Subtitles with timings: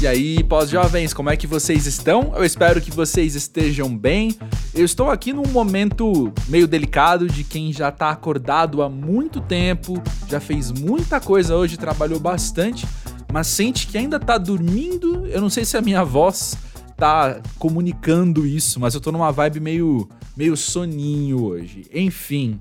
[0.00, 2.32] E aí, pós-jovens, como é que vocês estão?
[2.36, 4.38] Eu espero que vocês estejam bem.
[4.72, 10.00] Eu estou aqui num momento meio delicado de quem já tá acordado há muito tempo,
[10.28, 12.86] já fez muita coisa hoje, trabalhou bastante,
[13.32, 15.26] mas sente que ainda tá dormindo.
[15.26, 16.56] Eu não sei se a minha voz
[16.96, 21.86] tá comunicando isso, mas eu tô numa vibe meio meio soninho hoje.
[21.92, 22.60] Enfim,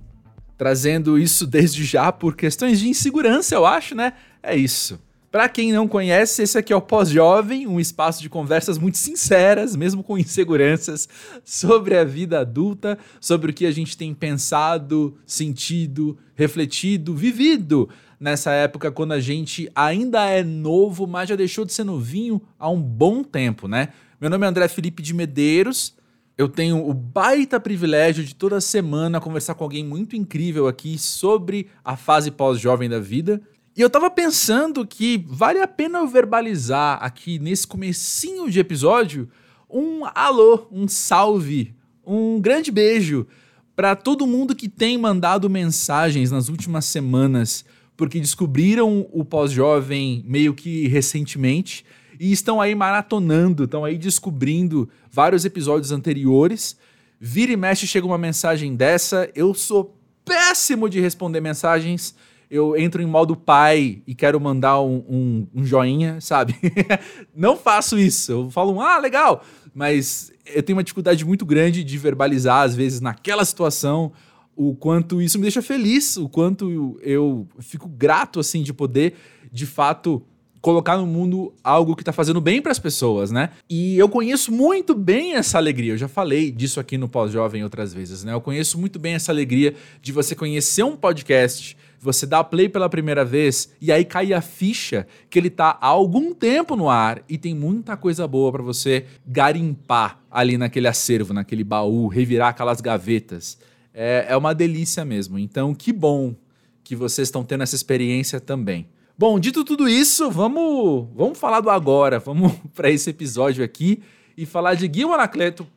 [0.58, 4.14] trazendo isso desde já por questões de insegurança, eu acho, né?
[4.42, 5.00] É isso.
[5.30, 9.76] Para quem não conhece, esse aqui é o Pós-Jovem, um espaço de conversas muito sinceras,
[9.76, 11.08] mesmo com inseguranças,
[11.44, 18.52] sobre a vida adulta, sobre o que a gente tem pensado, sentido, refletido, vivido nessa
[18.52, 22.82] época quando a gente ainda é novo, mas já deixou de ser novinho há um
[22.82, 23.90] bom tempo, né?
[24.20, 25.96] Meu nome é André Felipe de Medeiros.
[26.38, 31.68] Eu tenho o baita privilégio de toda semana conversar com alguém muito incrível aqui sobre
[31.84, 33.42] a fase pós-jovem da vida.
[33.78, 39.30] E eu tava pensando que vale a pena eu verbalizar aqui nesse comecinho de episódio
[39.70, 43.28] um alô, um salve, um grande beijo
[43.76, 47.64] para todo mundo que tem mandado mensagens nas últimas semanas,
[47.96, 51.86] porque descobriram o pós-jovem meio que recentemente
[52.20, 56.76] e estão aí maratonando, estão aí descobrindo vários episódios anteriores.
[57.20, 62.16] Vira e mexe chega uma mensagem dessa, eu sou péssimo de responder mensagens
[62.50, 66.56] eu entro em modo pai e quero mandar um, um, um joinha, sabe?
[67.36, 68.32] não faço isso.
[68.32, 69.44] Eu falo, um, ah, legal.
[69.74, 74.12] Mas eu tenho uma dificuldade muito grande de verbalizar, às vezes, naquela situação,
[74.56, 79.14] o quanto isso me deixa feliz, o quanto eu fico grato, assim, de poder,
[79.52, 80.24] de fato,
[80.62, 83.52] colocar no mundo algo que está fazendo bem para as pessoas, né?
[83.70, 85.94] E eu conheço muito bem essa alegria.
[85.94, 88.34] Eu já falei disso aqui no Pós-Jovem outras vezes, né?
[88.34, 92.90] Eu conheço muito bem essa alegria de você conhecer um podcast você dá play pela
[92.90, 97.24] primeira vez e aí cai a ficha que ele tá há algum tempo no ar
[97.28, 102.82] e tem muita coisa boa para você garimpar ali naquele acervo, naquele baú, revirar aquelas
[102.82, 103.58] gavetas.
[103.94, 105.40] É, é uma delícia mesmo.
[105.40, 106.36] Então, que bom
[106.84, 108.88] que vocês estão tendo essa experiência também.
[109.18, 112.20] Bom, dito tudo isso, vamos, vamos falar do agora.
[112.20, 114.04] Vamos para esse episódio aqui
[114.38, 115.68] e falar de Gil Anacleto.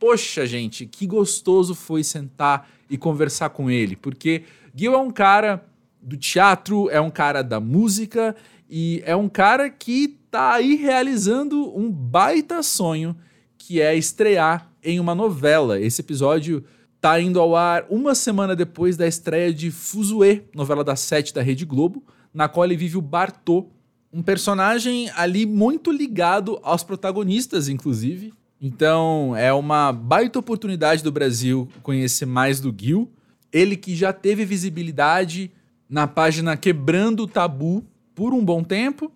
[0.00, 4.42] Poxa, gente, que gostoso foi sentar e conversar com ele, porque
[4.78, 5.64] Gil é um cara
[6.00, 8.36] do teatro, é um cara da música
[8.70, 13.16] e é um cara que tá aí realizando um baita sonho
[13.56, 15.80] que é estrear em uma novela.
[15.80, 16.62] Esse episódio
[17.00, 21.42] tá indo ao ar uma semana depois da estreia de Fuzue, novela das sete da
[21.42, 23.66] Rede Globo, na qual ele vive o Bartô,
[24.12, 28.32] um personagem ali muito ligado aos protagonistas, inclusive.
[28.60, 33.10] Então é uma baita oportunidade do Brasil conhecer mais do Gil.
[33.52, 35.50] Ele que já teve visibilidade
[35.88, 39.10] na página Quebrando o Tabu por um bom tempo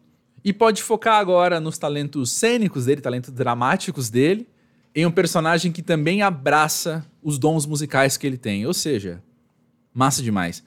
[0.44, 4.46] e pode focar agora nos talentos cênicos dele, talentos dramáticos dele,
[4.94, 8.66] em um personagem que também abraça os dons musicais que ele tem.
[8.66, 9.22] Ou seja,
[9.94, 10.62] massa demais.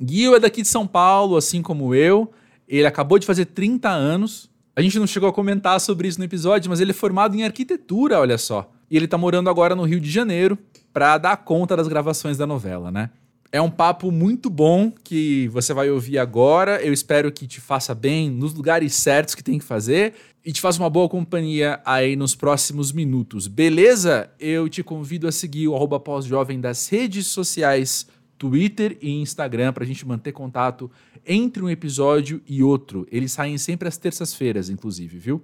[0.00, 2.32] Guil é daqui de São Paulo, assim como eu.
[2.66, 4.48] Ele acabou de fazer 30 anos.
[4.74, 7.44] A gente não chegou a comentar sobre isso no episódio, mas ele é formado em
[7.44, 8.72] arquitetura, olha só.
[8.90, 10.58] E ele tá morando agora no Rio de Janeiro
[10.92, 13.10] para dar conta das gravações da novela, né?
[13.52, 16.80] É um papo muito bom que você vai ouvir agora.
[16.82, 20.14] Eu espero que te faça bem nos lugares certos que tem que fazer
[20.44, 23.48] e te faça uma boa companhia aí nos próximos minutos.
[23.48, 24.30] Beleza?
[24.38, 28.06] Eu te convido a seguir o arroba pós-jovem das redes sociais,
[28.38, 30.88] Twitter e Instagram, para a gente manter contato
[31.26, 33.06] entre um episódio e outro.
[33.10, 35.42] Eles saem sempre às terças-feiras, inclusive, viu?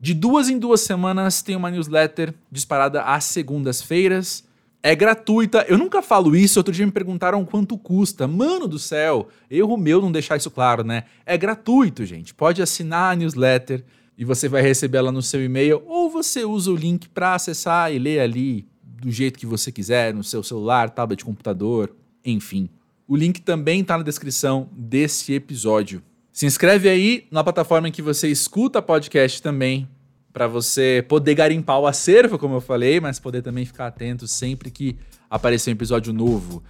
[0.00, 4.48] De duas em duas semanas tem uma newsletter disparada às segundas-feiras
[4.82, 5.64] é gratuita.
[5.68, 6.58] Eu nunca falo isso.
[6.58, 8.26] Outro dia me perguntaram quanto custa.
[8.26, 11.04] Mano do céu, erro meu não deixar isso claro, né?
[11.24, 12.34] É gratuito, gente.
[12.34, 13.84] Pode assinar a newsletter
[14.16, 15.82] e você vai receber ela no seu e-mail.
[15.86, 20.12] Ou você usa o link para acessar e ler ali do jeito que você quiser,
[20.12, 21.94] no seu celular, tablet, computador,
[22.24, 22.68] enfim.
[23.08, 26.02] O link também está na descrição desse episódio.
[26.40, 29.86] Se inscreve aí na plataforma em que você escuta podcast também
[30.32, 34.70] para você poder garimpar o acervo, como eu falei, mas poder também ficar atento sempre
[34.70, 34.96] que
[35.28, 36.62] aparecer um episódio novo.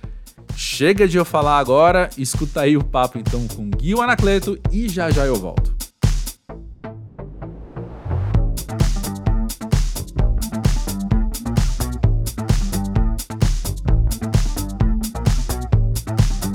[0.57, 5.09] Chega de eu falar agora, escuta aí o papo então com Gui Anacleto e já
[5.09, 5.80] já eu volto.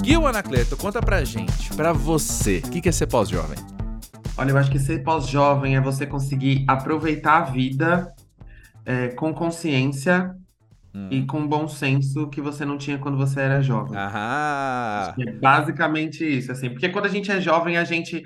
[0.05, 3.57] Gui Anacleto, conta pra gente, pra você, o que, que é ser pós-jovem?
[4.37, 8.13] Olha, eu acho que ser pós-jovem é você conseguir aproveitar a vida
[8.85, 10.35] é, com consciência
[10.93, 11.07] hum.
[11.09, 13.97] e com bom senso que você não tinha quando você era jovem.
[13.97, 15.15] Aham.
[15.17, 16.69] é basicamente isso, assim.
[16.69, 18.23] Porque quando a gente é jovem, a gente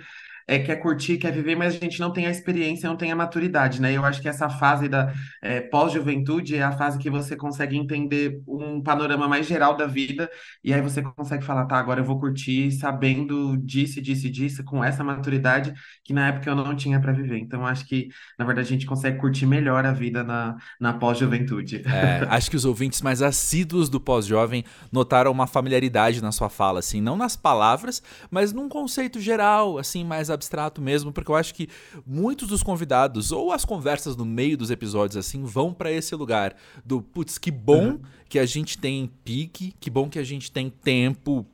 [0.49, 3.15] é, quer curtir, quer viver, mas a gente não tem a experiência, não tem a
[3.15, 3.93] maturidade, né?
[3.93, 5.13] Eu acho que essa fase da
[5.43, 10.27] é, pós-juventude é a fase que você consegue entender um panorama mais geral da vida,
[10.63, 14.83] e aí você consegue falar, tá, agora eu vou curtir sabendo disso, disso, disso, com
[14.83, 15.71] essa maturidade
[16.03, 17.37] que na época eu não tinha para viver.
[17.37, 18.07] Então, acho que,
[18.37, 21.83] na verdade, a gente consegue curtir melhor a vida na, na pós-juventude.
[21.85, 26.79] É, acho que os ouvintes mais assíduos do pós-jovem notaram uma familiaridade na sua fala,
[26.79, 28.01] assim, não nas palavras,
[28.31, 31.67] mas num conceito geral, assim, mais abstrato mesmo, porque eu acho que
[32.05, 36.55] muitos dos convidados ou as conversas no meio dos episódios assim vão para esse lugar
[36.85, 37.99] do putz, que bom uhum.
[38.27, 41.45] que a gente tem pique, que bom que a gente tem tempo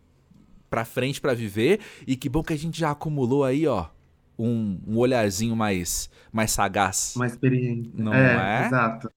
[0.69, 3.87] para frente para viver e que bom que a gente já acumulou aí, ó,
[4.37, 7.13] um, um olharzinho mais mais sagaz.
[7.15, 7.91] Mais experiente.
[7.95, 8.65] Não é, é?
[8.67, 9.09] Exato.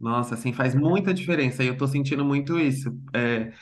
[0.00, 1.62] Nossa, assim, faz muita diferença.
[1.64, 2.96] E eu tô sentindo muito isso.
[3.12, 3.52] É,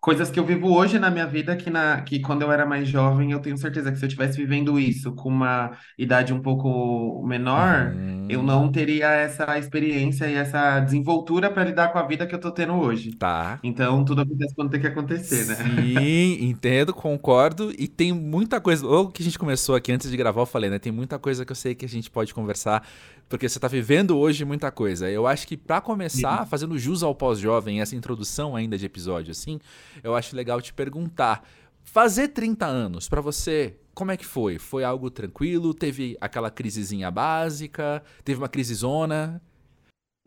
[0.00, 2.88] coisas que eu vivo hoje na minha vida que, na, que quando eu era mais
[2.88, 7.24] jovem, eu tenho certeza que se eu estivesse vivendo isso com uma idade um pouco
[7.26, 8.26] menor, uhum.
[8.28, 12.40] eu não teria essa experiência e essa desenvoltura para lidar com a vida que eu
[12.40, 13.12] tô tendo hoje.
[13.12, 13.58] Tá.
[13.62, 15.54] Então, tudo acontece quando tem que acontecer, né?
[15.54, 17.72] Sim, entendo, concordo.
[17.78, 18.86] E tem muita coisa.
[18.86, 20.78] O que a gente começou aqui antes de gravar, eu falei, né?
[20.78, 22.86] Tem muita coisa que eu sei que a gente pode conversar,
[23.30, 25.08] porque você tá vivendo hoje muita coisa.
[25.08, 26.50] Eu acho que para começar, Sim.
[26.50, 29.60] fazendo jus ao pós-jovem, essa introdução ainda de episódio, assim,
[30.02, 31.48] eu acho legal te perguntar.
[31.84, 34.58] Fazer 30 anos, para você, como é que foi?
[34.58, 35.72] Foi algo tranquilo?
[35.72, 38.02] Teve aquela crisezinha básica?
[38.24, 39.40] Teve uma crise zona?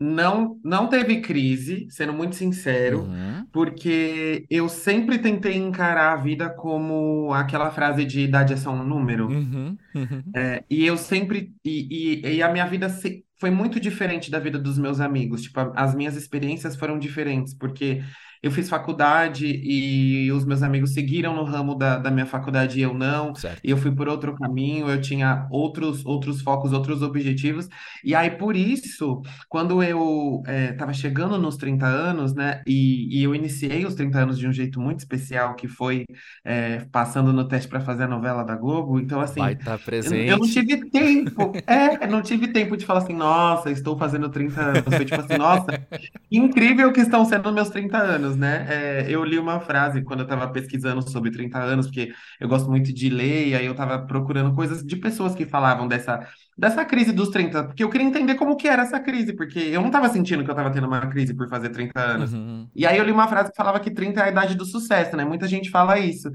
[0.00, 3.46] Não, não teve crise, sendo muito sincero, uhum.
[3.52, 8.84] porque eu sempre tentei encarar a vida como aquela frase de idade é só um
[8.84, 9.28] número.
[9.28, 9.76] Uhum.
[9.94, 10.22] Uhum.
[10.34, 11.52] É, e eu sempre.
[11.64, 15.42] E, e, e a minha vida se, foi muito diferente da vida dos meus amigos.
[15.42, 18.02] Tipo, as minhas experiências foram diferentes, porque
[18.44, 22.82] eu fiz faculdade e os meus amigos seguiram no ramo da, da minha faculdade e
[22.82, 23.34] eu não.
[23.34, 23.58] Certo.
[23.64, 27.70] E eu fui por outro caminho, eu tinha outros, outros focos, outros objetivos.
[28.04, 33.24] E aí, por isso, quando eu estava é, chegando nos 30 anos, né, e, e,
[33.24, 36.04] eu iniciei os 30 anos de um jeito muito especial, que foi
[36.44, 39.00] é, passando no teste para fazer a novela da Globo.
[39.00, 40.28] Então, assim, Vai estar presente.
[40.28, 44.28] Eu, eu não tive tempo, é, não tive tempo de falar assim, nossa, estou fazendo
[44.28, 44.82] 30 anos.
[44.84, 45.82] Foi tipo assim, nossa,
[46.30, 48.66] incrível que estão sendo meus 30 anos anos, né?
[48.68, 52.68] É, eu li uma frase quando eu estava pesquisando sobre 30 anos, porque eu gosto
[52.68, 56.26] muito de ler, e aí eu estava procurando coisas de pessoas que falavam dessa,
[56.56, 59.80] dessa crise dos 30, porque eu queria entender como que era essa crise, porque eu
[59.80, 62.32] não estava sentindo que eu estava tendo uma crise por fazer 30 anos.
[62.32, 62.68] Uhum.
[62.74, 65.16] E aí eu li uma frase que falava que 30 é a idade do sucesso,
[65.16, 65.24] né?
[65.24, 66.30] Muita gente fala isso.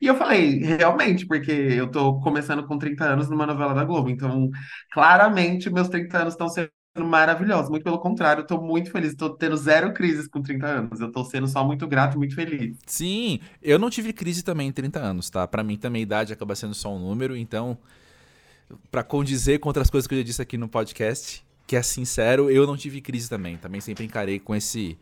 [0.00, 4.10] E eu falei, realmente, porque eu tô começando com 30 anos numa novela da Globo,
[4.10, 4.50] então
[4.92, 6.70] claramente meus 30 anos estão sendo
[7.02, 7.68] maravilhosa.
[7.68, 9.10] Muito pelo contrário, eu tô muito feliz.
[9.10, 11.00] Estou tendo zero crises com 30 anos.
[11.00, 12.76] Eu tô sendo só muito grato muito feliz.
[12.86, 15.46] Sim, eu não tive crise também em 30 anos, tá?
[15.48, 17.76] Para mim também a idade acaba sendo só um número, então
[18.90, 22.50] para condizer com outras coisas que eu já disse aqui no podcast, que é sincero,
[22.50, 23.56] eu não tive crise também.
[23.56, 24.96] Também sempre encarei com esse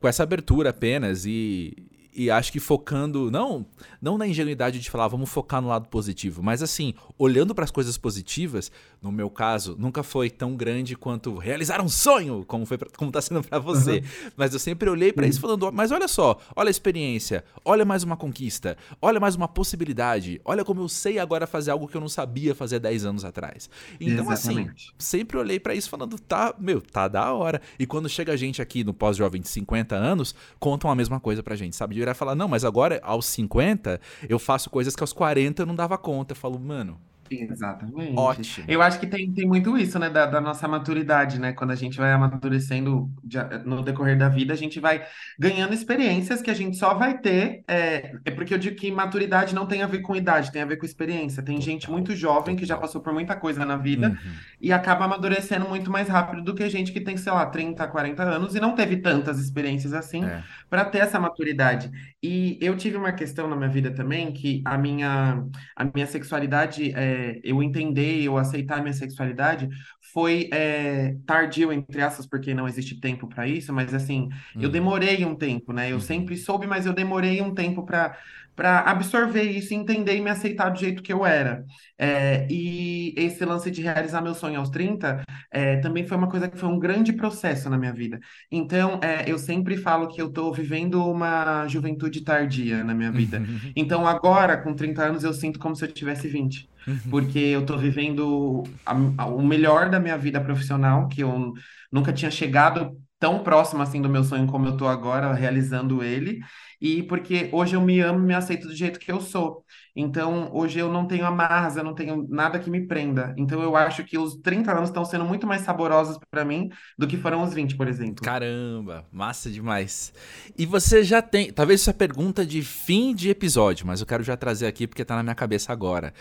[0.00, 1.74] com essa abertura apenas e
[2.14, 3.64] e acho que focando, não,
[4.00, 7.70] não na ingenuidade de falar, vamos focar no lado positivo, mas assim, olhando para as
[7.70, 8.70] coisas positivas,
[9.00, 13.10] no meu caso, nunca foi tão grande quanto realizar um sonho, como foi pra, como
[13.10, 13.98] tá sendo para você.
[13.98, 14.30] Uhum.
[14.36, 15.30] Mas eu sempre olhei para uhum.
[15.30, 19.48] isso falando, mas olha só, olha a experiência, olha mais uma conquista, olha mais uma
[19.48, 23.24] possibilidade, olha como eu sei agora fazer algo que eu não sabia fazer 10 anos
[23.24, 23.70] atrás.
[24.00, 24.86] Então assim, Exatamente.
[24.88, 27.60] assim, sempre olhei para isso falando, tá, meu, tá da hora.
[27.78, 31.42] E quando chega a gente aqui no pós-jovem de 50 anos, contam a mesma coisa
[31.42, 31.99] pra gente, sabe?
[32.00, 35.66] Virar e falar, não, mas agora aos 50 eu faço coisas que aos 40 eu
[35.66, 36.32] não dava conta.
[36.32, 36.98] Eu falo, mano,
[37.32, 38.14] Exatamente.
[38.16, 38.64] Ótimo.
[38.66, 41.52] Eu acho que tem, tem muito isso, né, da, da nossa maturidade, né?
[41.52, 45.04] Quando a gente vai amadurecendo de, no decorrer da vida, a gente vai
[45.38, 47.62] ganhando experiências que a gente só vai ter.
[47.68, 50.64] É, é porque eu digo que maturidade não tem a ver com idade, tem a
[50.66, 51.40] ver com experiência.
[51.40, 54.32] Tem gente muito jovem que já passou por muita coisa na vida Uhum.
[54.60, 58.22] e acaba amadurecendo muito mais rápido do que gente que tem, sei lá, 30, 40
[58.24, 60.42] anos e não teve tantas experiências assim É.
[60.70, 61.90] para ter essa maturidade.
[62.22, 66.92] E eu tive uma questão na minha vida também que a minha, a minha sexualidade.
[66.94, 69.68] É, eu entender, eu aceitar minha sexualidade
[70.12, 74.70] foi é, tardio, entre aspas, porque não existe tempo para isso, mas assim, eu uhum.
[74.70, 75.90] demorei um tempo, né?
[75.90, 76.00] Eu uhum.
[76.00, 78.16] sempre soube, mas eu demorei um tempo para
[78.54, 81.64] para absorver isso, entender e me aceitar do jeito que eu era.
[81.98, 86.48] É, e esse lance de realizar meu sonho aos 30 é, também foi uma coisa
[86.48, 88.20] que foi um grande processo na minha vida.
[88.50, 93.40] Então, é, eu sempre falo que eu estou vivendo uma juventude tardia na minha vida.
[93.76, 96.68] Então, agora, com 30 anos, eu sinto como se eu tivesse 20.
[96.86, 96.98] Uhum.
[97.10, 101.52] Porque eu estou vivendo a, a, o melhor da minha vida profissional, que eu
[101.90, 106.40] nunca tinha chegado tão próximo assim do meu sonho como eu estou agora, realizando ele.
[106.80, 109.62] e porque hoje eu me amo e me aceito do jeito que eu sou.
[109.94, 113.34] Então, hoje eu não tenho amarras, eu não tenho nada que me prenda.
[113.36, 117.06] Então, eu acho que os 30 anos estão sendo muito mais saborosos para mim do
[117.06, 118.24] que foram os 20, por exemplo.
[118.24, 120.12] Caramba, massa demais.
[120.56, 124.36] E você já tem, talvez essa pergunta de fim de episódio, mas eu quero já
[124.36, 126.14] trazer aqui porque tá na minha cabeça agora.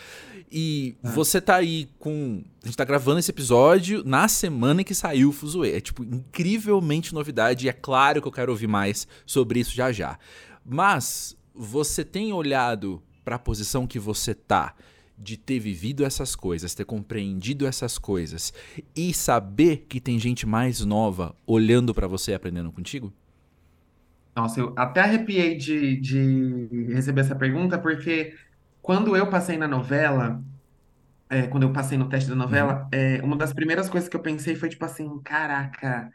[0.52, 1.12] E ah.
[1.12, 2.44] você tá aí com.
[2.62, 5.72] A gente tá gravando esse episódio na semana em que saiu o Fuzue.
[5.72, 7.66] É, tipo, incrivelmente novidade.
[7.66, 10.20] E é claro que eu quero ouvir mais sobre isso já já.
[10.66, 14.74] Mas você tem olhado para a posição que você tá
[15.18, 18.54] de ter vivido essas coisas, ter compreendido essas coisas
[18.96, 23.12] e saber que tem gente mais nova olhando para você e aprendendo contigo?
[24.36, 28.34] Nossa, eu até arrepiei de, de receber essa pergunta, porque
[28.82, 30.42] quando eu passei na novela,
[31.30, 32.90] é, quando eu passei no teste da novela, uhum.
[32.92, 36.12] é, uma das primeiras coisas que eu pensei foi tipo assim: caraca,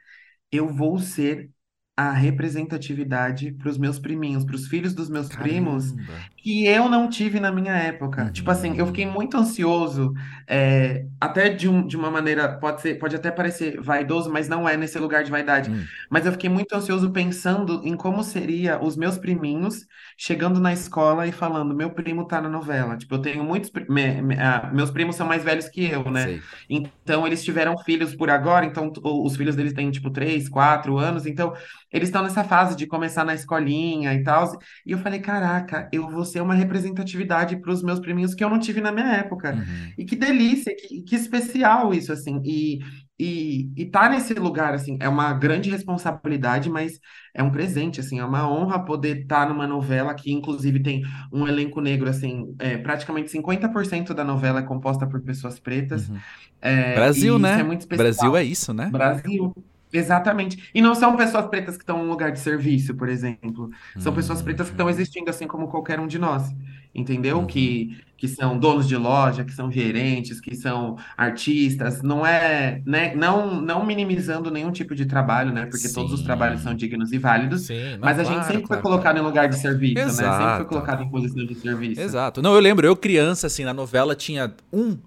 [0.52, 1.50] eu vou ser
[1.96, 5.94] a representatividade para os meus priminhos, para os filhos dos meus primos,
[6.36, 8.30] que eu não tive na minha época.
[8.32, 9.12] Tipo assim, eu fiquei uhum.
[9.12, 10.12] muito ansioso,
[10.48, 14.68] é, até de, um, de uma maneira, pode ser, pode até parecer vaidoso, mas não
[14.68, 15.70] é nesse lugar de vaidade.
[15.70, 15.84] Hum.
[16.10, 19.86] Mas eu fiquei muito ansioso pensando em como seria os meus priminhos
[20.16, 22.96] chegando na escola e falando, meu primo tá na novela.
[22.96, 26.24] Tipo, eu tenho muitos, me, me, ah, meus primos são mais velhos que eu, né?
[26.24, 26.42] Sei.
[26.68, 31.24] Então eles tiveram filhos por agora, então os filhos deles têm tipo três, quatro anos,
[31.24, 31.54] então
[31.94, 34.50] eles estão nessa fase de começar na escolinha e tal.
[34.84, 38.50] E eu falei, caraca, eu vou ser uma representatividade para os meus priminhos que eu
[38.50, 39.54] não tive na minha época.
[39.54, 39.92] Uhum.
[39.96, 42.42] E que delícia, que, que especial isso, assim.
[42.44, 42.80] E,
[43.16, 46.98] e, e tá nesse lugar, assim, é uma grande responsabilidade, mas
[47.32, 51.02] é um presente, assim, é uma honra poder estar tá numa novela que, inclusive, tem
[51.32, 56.08] um elenco negro, assim, é, praticamente 50% da novela é composta por pessoas pretas.
[56.08, 56.18] Uhum.
[56.60, 57.60] É, Brasil, né?
[57.60, 58.90] É Brasil é isso, né?
[58.90, 59.54] Brasil.
[59.94, 60.70] Exatamente.
[60.74, 63.70] E não são pessoas pretas que estão em um lugar de serviço, por exemplo.
[63.96, 66.52] São hum, pessoas pretas que estão existindo assim como qualquer um de nós.
[66.92, 67.38] Entendeu?
[67.38, 67.46] Uhum.
[67.46, 72.02] Que, que são donos de loja, que são gerentes, que são artistas.
[72.02, 73.14] Não é, né?
[73.14, 75.66] Não, não minimizando nenhum tipo de trabalho, né?
[75.66, 75.94] Porque Sim.
[75.94, 77.66] todos os trabalhos são dignos e válidos.
[77.66, 79.18] Sim, não, mas a claro, gente sempre claro, foi colocado claro.
[79.18, 80.28] em lugar de serviço, Exato.
[80.28, 80.38] né?
[80.38, 82.00] Sempre foi colocado em posição de serviço.
[82.00, 82.42] Exato.
[82.42, 84.98] Não, eu lembro, eu criança, assim, na novela tinha um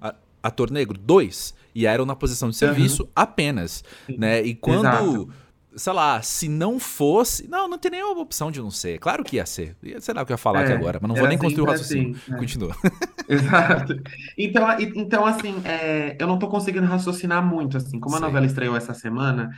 [0.42, 3.10] ator negro, dois e eram na posição de serviço uhum.
[3.16, 4.42] apenas, né?
[4.42, 5.30] E quando, Exato.
[5.76, 8.98] sei lá, se não fosse, não, não tem nenhuma opção de não ser.
[8.98, 9.78] Claro que ia ser.
[10.00, 11.62] Sei lá o que eu ia falar é, aqui agora, mas não vou nem construir
[11.62, 12.16] o raciocínio.
[12.16, 12.36] Assim, é.
[12.36, 12.76] Continua.
[13.30, 13.94] Exato.
[14.36, 18.26] Então, então assim, é, eu não tô conseguindo raciocinar muito, assim, como a Sim.
[18.26, 19.52] novela estreou essa semana,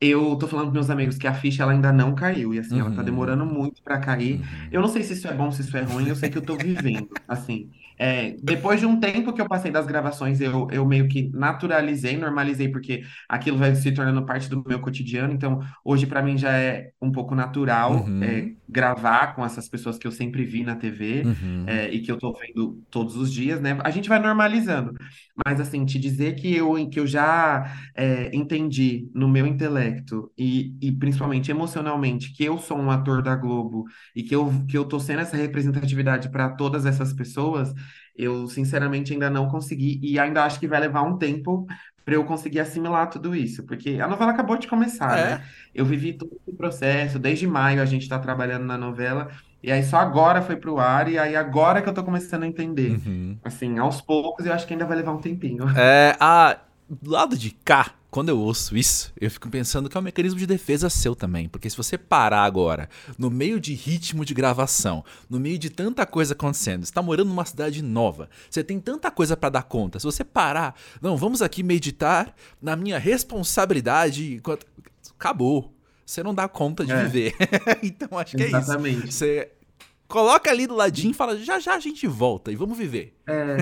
[0.00, 2.78] eu tô falando com meus amigos que a ficha ela ainda não caiu, e assim,
[2.78, 3.04] ela tá uhum.
[3.04, 4.40] demorando muito para cair.
[4.40, 4.68] Uhum.
[4.70, 6.42] Eu não sei se isso é bom, se isso é ruim, eu sei que eu
[6.42, 7.70] tô vivendo, assim.
[7.98, 12.16] É, depois de um tempo que eu passei das gravações, eu, eu meio que naturalizei,
[12.16, 15.32] normalizei, porque aquilo vai se tornando parte do meu cotidiano.
[15.32, 18.54] Então, hoje para mim já é um pouco natural uhum.
[18.68, 21.64] Gravar com essas pessoas que eu sempre vi na TV uhum.
[21.66, 23.78] é, e que eu tô vendo todos os dias, né?
[23.84, 24.92] A gente vai normalizando.
[25.44, 30.74] Mas, assim, te dizer que eu, que eu já é, entendi no meu intelecto e,
[30.80, 34.84] e principalmente emocionalmente que eu sou um ator da Globo e que eu, que eu
[34.84, 37.72] tô sendo essa representatividade para todas essas pessoas
[38.18, 41.66] eu, sinceramente, ainda não consegui e ainda acho que vai levar um tempo
[42.06, 45.24] para eu conseguir assimilar tudo isso, porque a novela acabou de começar, é.
[45.24, 45.44] né?
[45.74, 49.28] Eu vivi todo esse processo, desde maio a gente está trabalhando na novela,
[49.60, 52.46] e aí só agora foi pro ar, e aí agora que eu tô começando a
[52.46, 52.92] entender.
[52.92, 53.36] Uhum.
[53.42, 55.64] Assim, aos poucos, eu acho que ainda vai levar um tempinho.
[55.76, 56.56] É, a,
[56.88, 60.38] do lado de cá, quando eu ouço isso, eu fico pensando que é um mecanismo
[60.38, 61.48] de defesa seu também.
[61.48, 62.88] Porque se você parar agora,
[63.18, 67.28] no meio de ritmo de gravação, no meio de tanta coisa acontecendo, você tá morando
[67.28, 69.98] numa cidade nova, você tem tanta coisa para dar conta.
[69.98, 74.40] Se você parar, não, vamos aqui meditar na minha responsabilidade.
[75.18, 75.74] Acabou.
[76.04, 77.04] Você não dá conta de é.
[77.04, 77.34] viver.
[77.82, 79.02] então acho que Exatamente.
[79.02, 79.18] é isso.
[79.18, 79.52] Você
[80.06, 83.15] coloca ali do ladinho e fala, já já a gente volta e vamos viver.
[83.28, 83.56] É,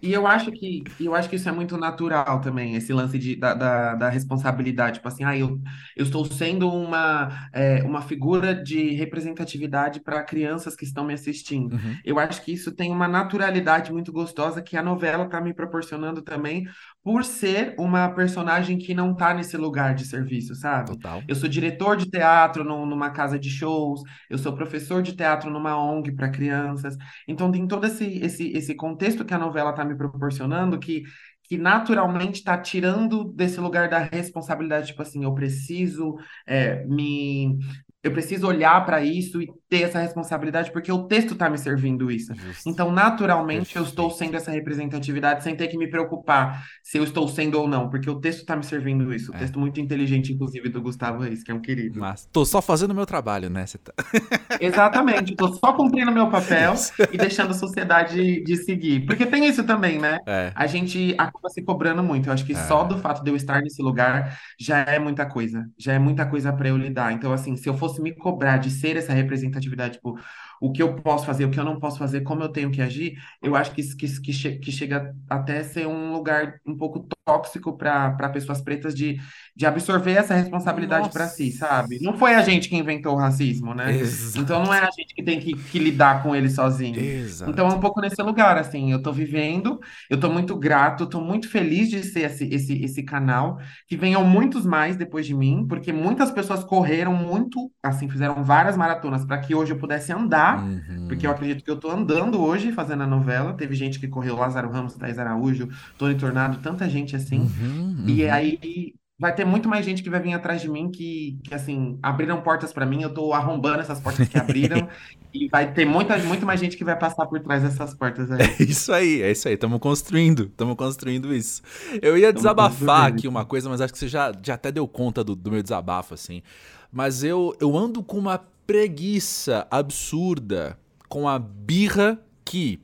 [0.00, 3.36] e eu acho que eu acho que isso é muito natural também, esse lance de,
[3.36, 4.94] da, da, da responsabilidade.
[4.94, 5.60] Tipo assim, ah, eu,
[5.96, 11.74] eu estou sendo uma, é, uma figura de representatividade para crianças que estão me assistindo.
[11.74, 11.96] Uhum.
[12.04, 16.22] Eu acho que isso tem uma naturalidade muito gostosa que a novela está me proporcionando
[16.22, 16.66] também,
[17.04, 20.92] por ser uma personagem que não está nesse lugar de serviço, sabe?
[20.92, 21.22] Total.
[21.28, 25.50] Eu sou diretor de teatro no, numa casa de shows, eu sou professor de teatro
[25.50, 26.96] numa ONG para crianças.
[27.28, 31.02] Então tem todo esse, esse, esse contexto contexto que a novela está me proporcionando que,
[31.42, 36.16] que naturalmente está tirando desse lugar da responsabilidade, tipo assim, eu preciso
[36.46, 37.58] é, me.
[38.02, 42.10] Eu preciso olhar para isso e ter essa responsabilidade porque o texto está me servindo
[42.10, 42.34] isso.
[42.34, 42.68] Justo.
[42.68, 44.18] Então, naturalmente, eu estou Perfeito.
[44.32, 48.10] sendo essa representatividade sem ter que me preocupar se eu estou sendo ou não, porque
[48.10, 49.32] o texto está me servindo isso.
[49.32, 49.38] O É.
[49.38, 52.00] texto muito inteligente, inclusive, do Gustavo Reis, que é um querido.
[52.00, 53.64] Mas tô só fazendo o meu trabalho, né?
[53.82, 53.94] Tá...
[54.60, 56.74] Exatamente, estou só cumprindo meu papel
[57.10, 59.06] e deixando a sociedade de seguir.
[59.06, 60.18] Porque tem isso também, né?
[60.26, 60.52] É.
[60.54, 62.28] A gente acaba se cobrando muito.
[62.28, 62.88] Eu acho que só É.
[62.88, 65.64] do fato de eu estar nesse lugar já é muita coisa.
[65.78, 67.12] Já é muita coisa para eu lidar.
[67.14, 70.18] Então, assim, se eu fosse me cobrar de ser essa representatividade, tipo,
[70.62, 72.80] o que eu posso fazer, o que eu não posso fazer, como eu tenho que
[72.80, 76.76] agir, eu acho que, isso- que, que, che- que chega até ser um lugar um
[76.76, 79.18] pouco tóxico para pessoas pretas de,
[79.56, 81.98] de absorver essa responsabilidade para si, sabe?
[82.00, 83.96] Não foi a gente que inventou o racismo, né?
[84.34, 86.98] Então não é a gente que tem que, que lidar com ele sozinho.
[86.98, 87.50] Exato.
[87.50, 89.78] Então é um pouco nesse lugar, assim, eu tô vivendo,
[90.08, 94.24] eu tô muito grato, tô muito feliz de ser esse, esse, esse canal, que venham
[94.24, 99.38] muitos mais depois de mim, porque muitas pessoas correram muito, assim, fizeram várias maratonas para
[99.40, 101.06] que hoje eu pudesse andar, Uhum.
[101.08, 104.36] porque eu acredito que eu tô andando hoje fazendo a novela, teve gente que correu,
[104.36, 105.68] Lázaro Ramos, Thaís Araújo,
[105.98, 108.32] Tony Tornado, tanta gente assim, Uhum, e uhum.
[108.32, 111.96] aí vai ter muito mais gente que vai vir atrás de mim que, que assim,
[112.02, 114.88] abriram portas para mim, eu tô arrombando essas portas que abriram,
[115.32, 118.40] e vai ter muita, muito mais gente que vai passar por trás dessas portas aí.
[118.42, 119.54] É isso aí, é isso aí.
[119.54, 121.62] Estamos construindo, estamos construindo isso.
[122.02, 124.88] Eu ia Tamo desabafar aqui uma coisa, mas acho que você já, já até deu
[124.88, 126.42] conta do, do meu desabafo, assim.
[126.90, 130.78] Mas eu, eu ando com uma preguiça absurda
[131.08, 132.80] com a birra que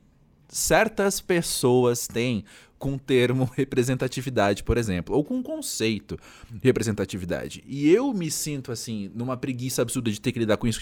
[0.47, 2.43] certas pessoas têm
[2.79, 6.17] com o termo representatividade, por exemplo, ou com o conceito
[6.63, 7.61] representatividade.
[7.67, 10.79] E eu me sinto assim, numa preguiça absurda de ter que lidar com isso.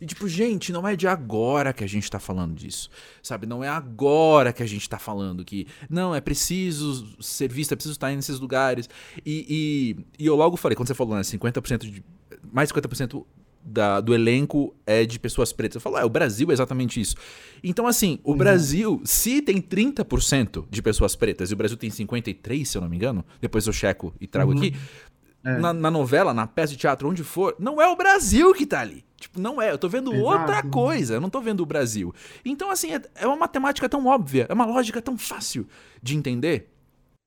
[0.00, 2.88] E tipo, gente, não é de agora que a gente tá falando disso.
[3.22, 3.46] Sabe?
[3.46, 5.66] Não é agora que a gente tá falando que.
[5.88, 8.88] Não, é preciso ser visto, é preciso estar nesses lugares.
[9.24, 12.02] E, e, e eu logo falei, quando você falou, né, 50% de.
[12.52, 13.24] Mais 50%
[13.64, 15.76] da, do elenco é de pessoas pretas.
[15.76, 17.16] Eu falo, é, o Brasil é exatamente isso.
[17.62, 18.34] Então, assim, o Exato.
[18.34, 22.88] Brasil, se tem 30% de pessoas pretas e o Brasil tem 53%, se eu não
[22.88, 24.52] me engano, depois eu checo e trago Uhum.
[24.52, 24.74] aqui,
[25.44, 25.54] É.
[25.54, 28.80] na, na novela, na peça de teatro, onde for, não é o Brasil que tá
[28.80, 29.04] ali.
[29.20, 29.70] Tipo, não é.
[29.70, 30.24] Eu tô vendo Exato.
[30.24, 32.14] outra coisa, eu não tô vendo o Brasil.
[32.44, 35.66] Então, assim, é, é uma matemática tão óbvia, é uma lógica tão fácil
[36.02, 36.70] de entender.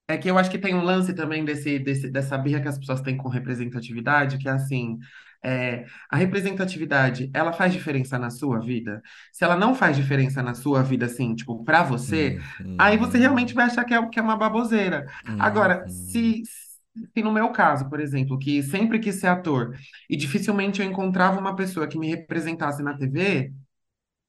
[0.10, 2.78] É que eu acho que tem um lance também desse, desse, dessa birra que as
[2.78, 4.98] pessoas têm com representatividade, que é assim,
[5.44, 9.02] é, a representatividade, ela faz diferença na sua vida?
[9.32, 12.76] Se ela não faz diferença na sua vida, assim, tipo, pra você, Uhum.
[12.78, 15.06] aí você realmente vai achar que é, que é uma baboseira.
[15.40, 15.90] Agora, Uhum.
[15.90, 16.44] se,
[17.14, 19.76] se no meu caso, por exemplo, que sempre quis ser ator
[20.10, 23.54] e dificilmente eu encontrava uma pessoa que me representasse na TV,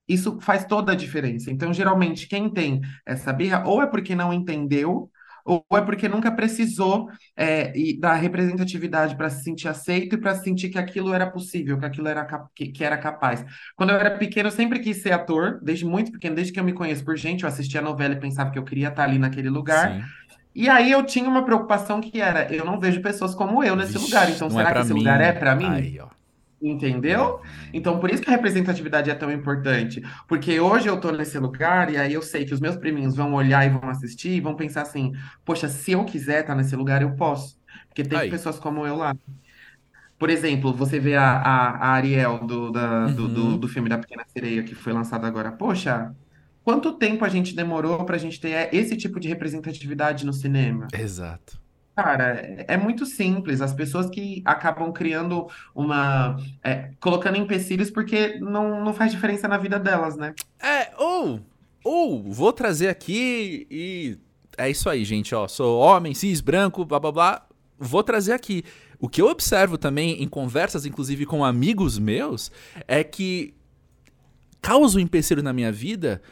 [0.08, 1.50] isso faz toda a diferença.
[1.50, 5.10] Então, geralmente, quem tem essa birra, ou é porque não entendeu,
[5.48, 10.34] ou é porque nunca precisou é, e da representatividade para se sentir aceito e para
[10.34, 13.44] sentir que aquilo era possível, que aquilo era, que, que era capaz.
[13.74, 16.64] Quando eu era pequeno, eu sempre quis ser ator, desde muito pequeno, desde que eu
[16.64, 19.18] me conheço por gente, eu assistia a novela e pensava que eu queria estar ali
[19.18, 19.96] naquele lugar.
[19.96, 20.12] Sim.
[20.54, 23.98] E aí eu tinha uma preocupação que era, eu não vejo pessoas como eu nesse
[23.98, 25.00] Vixe, lugar, então não será é que esse mim.
[25.00, 25.66] lugar é para mim?
[25.66, 26.08] Aí, ó.
[26.60, 27.40] Entendeu?
[27.72, 30.02] Então, por isso que a representatividade é tão importante.
[30.26, 33.32] Porque hoje eu tô nesse lugar e aí eu sei que os meus priminhos vão
[33.34, 35.12] olhar e vão assistir e vão pensar assim:
[35.44, 37.56] poxa, se eu quiser estar nesse lugar, eu posso.
[37.88, 38.30] Porque tem Aí.
[38.30, 39.14] pessoas como eu lá.
[40.18, 43.58] Por exemplo, você vê a, a, a Ariel do, da- do, do, Uhum.
[43.58, 45.52] do filme da Pequena Sereia que foi lançado agora.
[45.52, 46.12] Poxa,
[46.64, 50.88] quanto tempo a gente demorou pra gente ter esse tipo de representatividade no cinema?
[50.92, 51.60] Exato.
[51.98, 53.61] Cara, é é muito simples.
[53.61, 56.37] As pessoas que acabam criando uma.
[56.62, 60.32] é, colocando empecilhos porque não, não faz diferença na vida delas, né?
[60.61, 61.40] É, ou,
[61.82, 64.16] ou, vou trazer aqui e.
[64.56, 65.48] É isso aí, gente, ó.
[65.48, 67.46] Sou homem, cis, branco, blá blá blá.
[67.76, 68.62] Vou trazer aqui.
[69.00, 72.52] O que eu observo também em conversas, inclusive com amigos meus,
[72.87, 73.54] é que
[74.62, 76.22] causa um empecilho na minha vida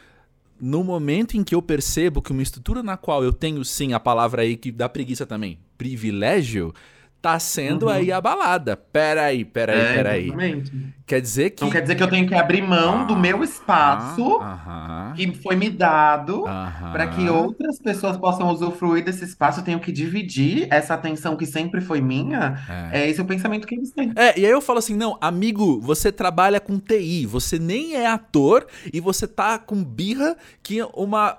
[0.59, 3.99] no momento em que eu percebo que uma estrutura na qual eu tenho sim a
[3.99, 6.73] palavra aí que dá preguiça também, privilégio,
[7.21, 7.91] tá sendo Uhum.
[7.91, 8.77] aí abalada.
[8.77, 10.23] Peraí, peraí, É, peraí.
[10.25, 10.71] exatamente.
[11.05, 11.63] Quer dizer que.
[11.63, 15.13] Não quer dizer que eu tenho que abrir mão do meu espaço Aham.
[15.15, 16.43] que foi me dado
[16.91, 19.61] para que outras pessoas possam usufruir desse espaço.
[19.61, 22.59] Eu tenho que dividir essa atenção que sempre foi minha.
[22.91, 23.03] É.
[23.03, 24.11] É esse o pensamento que eles têm.
[24.15, 28.05] É, e aí eu falo assim, não, amigo, você trabalha com TI, você nem é
[28.07, 31.37] ator e você tá com birra que uma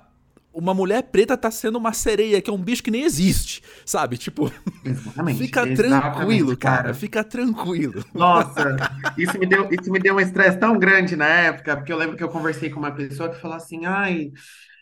[0.53, 4.17] uma mulher preta tá sendo uma sereia, que é um bicho que nem existe, sabe?
[4.17, 4.51] Tipo,
[4.83, 5.37] Exatamente.
[5.37, 8.03] fica Exatamente, tranquilo, cara, fica tranquilo.
[8.13, 8.81] Nossa,
[9.15, 12.17] isso me deu, isso me deu um estresse tão grande na época, porque eu lembro
[12.17, 14.31] que eu conversei com uma pessoa que falou assim, ai,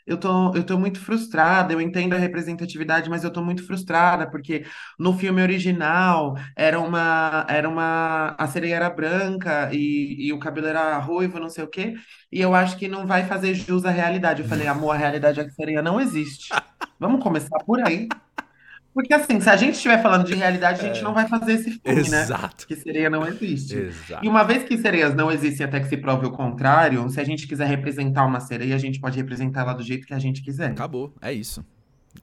[0.05, 4.29] eu tô, eu tô muito frustrada, eu entendo a representatividade, mas eu tô muito frustrada,
[4.29, 4.65] porque
[4.99, 10.67] no filme original era uma, era uma, a sereia era branca e, e o cabelo
[10.67, 11.95] era ruivo, não sei o quê,
[12.31, 14.41] e eu acho que não vai fazer jus à realidade.
[14.41, 16.53] Eu falei, amor, a realidade é que a sereia não existe.
[16.99, 18.07] Vamos começar por aí.
[18.93, 21.69] Porque assim, se a gente estiver falando de realidade, a gente não vai fazer esse
[21.69, 22.21] filme, né?
[22.23, 22.65] Exato.
[22.65, 23.75] Que sereia não existe.
[23.75, 24.27] E Exato.
[24.27, 27.47] uma vez que sereias não existem até que se prove o contrário, se a gente
[27.47, 30.71] quiser representar uma sereia, a gente pode representar ela do jeito que a gente quiser,
[30.71, 31.13] Acabou.
[31.21, 31.63] É isso.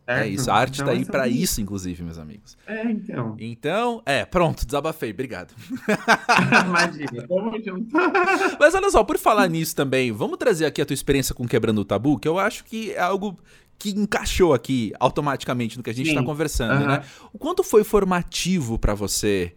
[0.07, 0.31] É certo?
[0.31, 0.51] isso.
[0.51, 2.57] A arte Então tá é aí pra sobre isso, inclusive, meus amigos.
[2.67, 3.37] É, então.
[3.39, 5.11] Então, é, pronto, desabafei.
[5.11, 5.55] Obrigado.
[6.67, 7.89] Imagina, tamo junto.
[8.59, 11.81] Mas olha só, por falar nisso também, vamos trazer aqui a tua experiência com Quebrando
[11.81, 13.39] o Tabu, que eu acho que é algo
[13.79, 16.15] que encaixou aqui automaticamente no que a gente Sim.
[16.15, 16.87] tá conversando, Aham.
[16.99, 17.05] né?
[17.33, 19.53] O quanto foi formativo pra você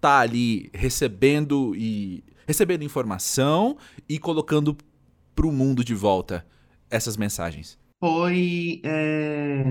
[0.00, 3.76] tá ali recebendo e recebendo informação
[4.08, 4.76] e colocando
[5.34, 6.46] pro mundo de volta
[6.90, 7.78] essas mensagens?
[8.00, 8.80] Foi.
[8.84, 9.64] é,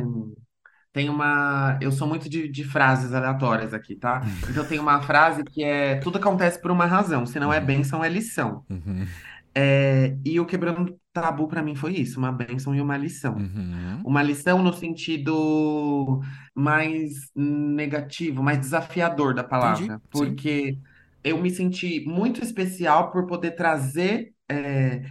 [0.94, 1.78] Tem uma.
[1.82, 4.22] Eu sou muito de, de frases aleatórias aqui, tá?
[4.48, 8.04] Então tem uma frase que é: tudo acontece por uma razão, se não é bênção,
[8.04, 8.66] é lição.
[8.70, 9.18] Uhum,
[9.56, 13.50] É, E o Quebrando Tabu pra mim foi isso, uma bênção e uma lição.
[13.54, 16.22] uhum, Uma lição no sentido
[16.56, 20.40] mais negativo, mais desafiador da Entendi, palavra, sim.
[20.40, 20.80] porque
[21.24, 25.02] eu me senti muito especial por poder trazer é,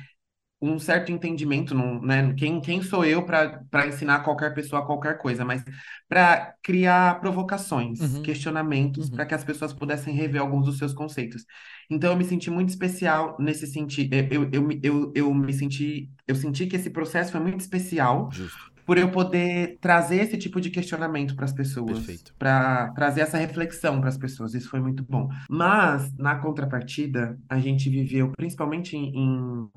[0.61, 2.33] um certo entendimento, não, né?
[2.35, 5.63] Quem, quem sou eu para ensinar qualquer pessoa qualquer coisa, mas
[6.09, 8.23] para criar provocações, Uhum.
[8.23, 9.17] questionamentos, Uhum.
[9.17, 11.45] para que as pessoas pudessem rever alguns dos seus conceitos.
[11.91, 14.15] Então eu me senti muito especial nesse sentido.
[14.15, 18.31] Eu, eu, eu, eu, eu me senti, eu senti que esse processo foi muito especial
[18.33, 18.73] Justo.
[18.85, 22.07] por eu poder trazer esse tipo de questionamento para as pessoas,
[22.39, 24.55] para trazer essa reflexão para as pessoas.
[24.55, 25.29] Isso foi muito bom.
[25.51, 29.69] Mas, na contrapartida, a gente viveu, principalmente em, em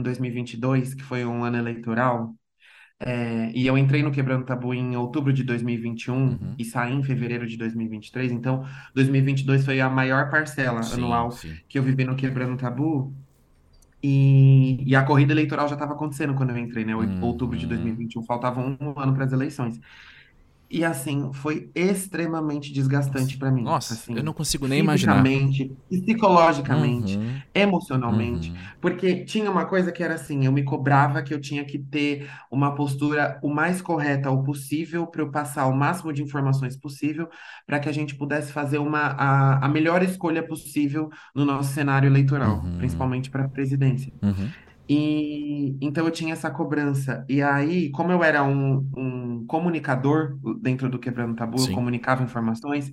[0.00, 2.34] 2022, que foi um ano eleitoral,
[3.00, 6.54] é, e eu entrei no Quebrando Tabu em outubro de 2021 Uhum.
[6.58, 8.32] e saí em fevereiro de 2023.
[8.32, 11.60] Então, 2022 foi a maior parcela Sim, anual sim.
[11.68, 13.14] que eu vivi no Quebrando Tabu.
[14.04, 16.94] E, e a corrida eleitoral já estava acontecendo quando eu entrei, né?
[16.96, 17.68] Oit- Outubro de Uhum.
[17.68, 19.78] 2021, faltava um ano para as eleições.
[20.72, 23.62] E assim, foi extremamente desgastante para mim.
[23.62, 25.22] Nossa, Assim, eu não consigo nem imaginar.
[25.88, 28.50] psicologicamente, Uhum, emocionalmente.
[28.50, 28.56] uhum.
[28.80, 32.30] Porque tinha uma coisa que era assim, eu me cobrava que eu tinha que ter
[32.50, 37.28] uma postura o mais correta o possível para eu passar o máximo de informações possível
[37.66, 42.06] para que a gente pudesse fazer uma, a, a melhor escolha possível no nosso cenário
[42.08, 42.78] eleitoral, Uhum.
[42.78, 44.12] principalmente para a presidência.
[44.94, 47.24] E então eu tinha essa cobrança.
[47.28, 51.72] E aí, como eu era um, um comunicador dentro do Quebrando Tabu, eu Sim.
[51.72, 52.90] comunicava informações,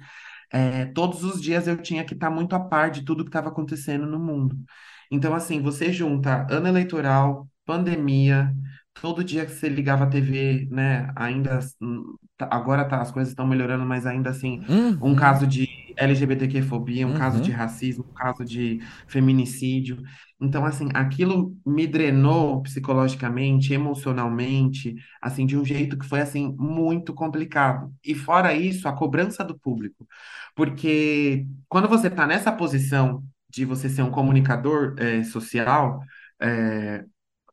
[0.52, 3.50] é, todos os dias eu tinha que estar muito a par de tudo que estava
[3.50, 4.58] acontecendo no mundo.
[5.12, 8.54] Então, assim, você junta ano eleitoral, pandemia,
[8.94, 11.12] todo dia que você ligava a TV, né?
[11.16, 11.60] Ainda
[12.38, 14.64] tá- agora tá, as coisas estão melhorando, mas ainda assim,
[15.02, 15.16] um Uhum.
[15.16, 15.68] caso de
[16.00, 17.54] LGBTQ-fobia, um caso de Uhum.
[17.54, 20.02] racismo, um caso de feminicídio.
[20.42, 27.14] Então, assim, aquilo me drenou psicologicamente, emocionalmente, assim, de um jeito que foi, assim, muito
[27.14, 27.94] complicado.
[28.04, 30.08] E fora isso, a cobrança do público.
[30.56, 36.00] Porque quando você está nessa posição de você ser um comunicador, eh, social,
[36.42, 37.04] eh,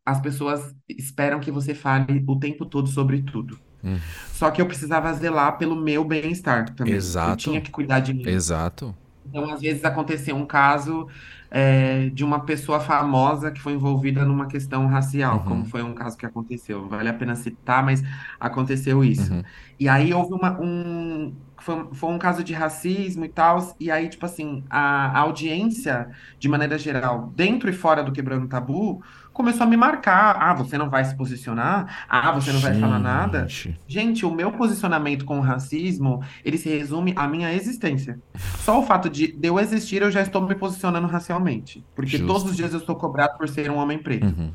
[0.06, 3.60] as pessoas esperam que você fale o tempo todo sobre tudo.
[3.86, 4.00] Uhum.
[4.32, 7.14] Só que eu precisava zelar pelo meu bem-estar também.
[7.24, 7.36] Eu Exato.
[7.36, 8.24] tinha que cuidar de mim.
[8.24, 8.94] Exato.
[9.24, 11.08] Então, às vezes aconteceu um caso
[11.50, 15.64] é, de uma pessoa famosa que foi envolvida numa questão racial, como Uhum.
[15.64, 16.88] foi um caso que aconteceu.
[16.88, 18.02] Vale a pena citar, mas
[18.38, 19.34] aconteceu isso.
[19.34, 19.42] Uhum.
[19.78, 24.08] E aí houve uma, um, foi, foi um caso de racismo e tal, e aí,
[24.08, 29.02] tipo assim, a, a audiência, de maneira geral, dentro e fora do Quebrando Tabu,
[29.36, 30.36] começou a me marcar.
[30.40, 32.06] Ah, você não vai se posicionar?
[32.08, 33.46] Ah, você não vai falar nada?
[33.46, 33.78] Gente.
[33.86, 38.18] Gente, o meu posicionamento com o racismo, ele se resume à minha existência.
[38.60, 41.84] Só o fato de, de eu existir, eu já estou me posicionando racialmente.
[41.94, 42.26] Porque Justo.
[42.26, 44.26] todos os dias eu estou cobrado por ser um homem preto.
[44.26, 44.50] Uhum.